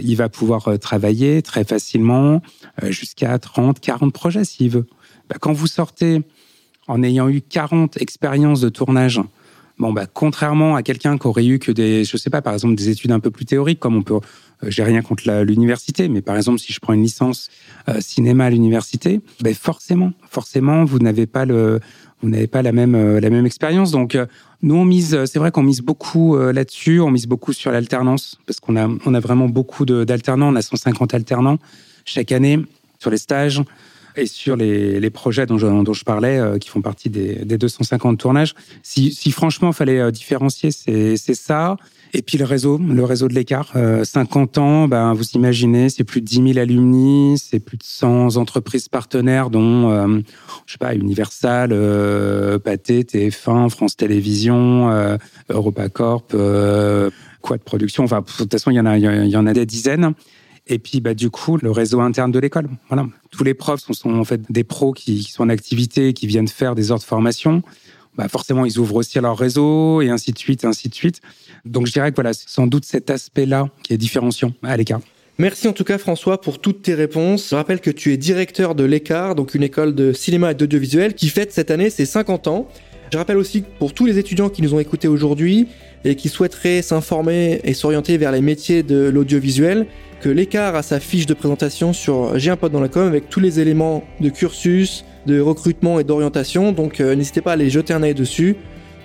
[0.01, 2.41] il va pouvoir travailler très facilement
[2.83, 4.85] jusqu'à 30, 40 projets s'il veut.
[5.29, 6.21] Bah, quand vous sortez
[6.87, 9.19] en ayant eu 40 expériences de tournage,
[9.79, 12.75] bon bah contrairement à quelqu'un qui aurait eu que des, je sais pas, par exemple
[12.75, 14.19] des études un peu plus théoriques, comme on peut
[14.68, 17.49] j'ai rien contre l'université, mais par exemple, si je prends une licence
[17.89, 21.80] euh, cinéma à l'université, ben forcément, forcément, vous n'avez pas le,
[22.22, 23.91] vous n'avez pas la même euh, la même expérience.
[23.91, 24.18] Donc,
[24.61, 28.59] nous on mise, c'est vrai qu'on mise beaucoup là-dessus, on mise beaucoup sur l'alternance parce
[28.59, 31.57] qu'on a on a vraiment beaucoup d'alternants, on a 150 alternants
[32.05, 32.59] chaque année
[32.99, 33.61] sur les stages
[34.16, 37.57] et sur les, les projets dont je, dont je parlais, qui font partie des, des
[37.57, 38.53] 250 tournages.
[38.82, 41.78] Si, si franchement, fallait différencier, c'est ça.
[42.16, 46.03] Et puis le réseau, le réseau de l'écart, 50 euh, ans, ben, vous imaginez, c'est
[46.03, 50.20] plus de 10 000 alumni, c'est plus de 100 entreprises partenaires, dont, euh,
[50.68, 55.18] je sais pas, Universal, euh, Pathé, TF1, France Télévisions, euh,
[55.49, 57.09] EuropaCorp, euh,
[57.41, 59.66] Quad Production, enfin, de toute façon, il y en a, il y en a des
[59.66, 60.14] dizaines.
[60.68, 62.70] Et puis, bah, du coup, le réseau interne de l'école.
[62.88, 63.05] Voilà.
[63.32, 66.47] Tous les profs sont, en fait des pros qui, qui sont en activité, qui viennent
[66.47, 67.61] faire des heures de formation
[68.16, 71.22] bah forcément, ils ouvrent aussi leur réseau et ainsi de suite, ainsi de suite.
[71.66, 75.01] Donc, je dirais que voilà, c'est sans doute cet aspect-là qui est différenciant à l'écart.
[75.39, 77.49] Merci en tout cas François pour toutes tes réponses.
[77.49, 81.16] Je rappelle que tu es directeur de l'Écart, donc une école de cinéma et d'audiovisuel
[81.16, 82.68] qui fête cette année ses 50 ans.
[83.14, 85.68] Je rappelle aussi pour tous les étudiants qui nous ont écoutés aujourd'hui
[86.03, 89.86] et qui souhaiteraient s'informer et s'orienter vers les métiers de l'audiovisuel,
[90.20, 93.30] que l'écart a sa fiche de présentation sur J'ai un pote dans la com avec
[93.30, 96.72] tous les éléments de cursus, de recrutement et d'orientation.
[96.72, 98.55] Donc euh, n'hésitez pas à aller jeter un œil dessus.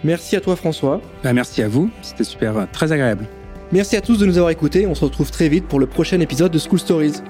[0.05, 1.03] Merci à toi François.
[1.23, 3.27] Bah, merci à vous, c'était super, euh, très agréable.
[3.73, 4.87] Merci à tous de nous avoir écoutés.
[4.87, 7.21] On se retrouve très vite pour le prochain épisode de School Stories.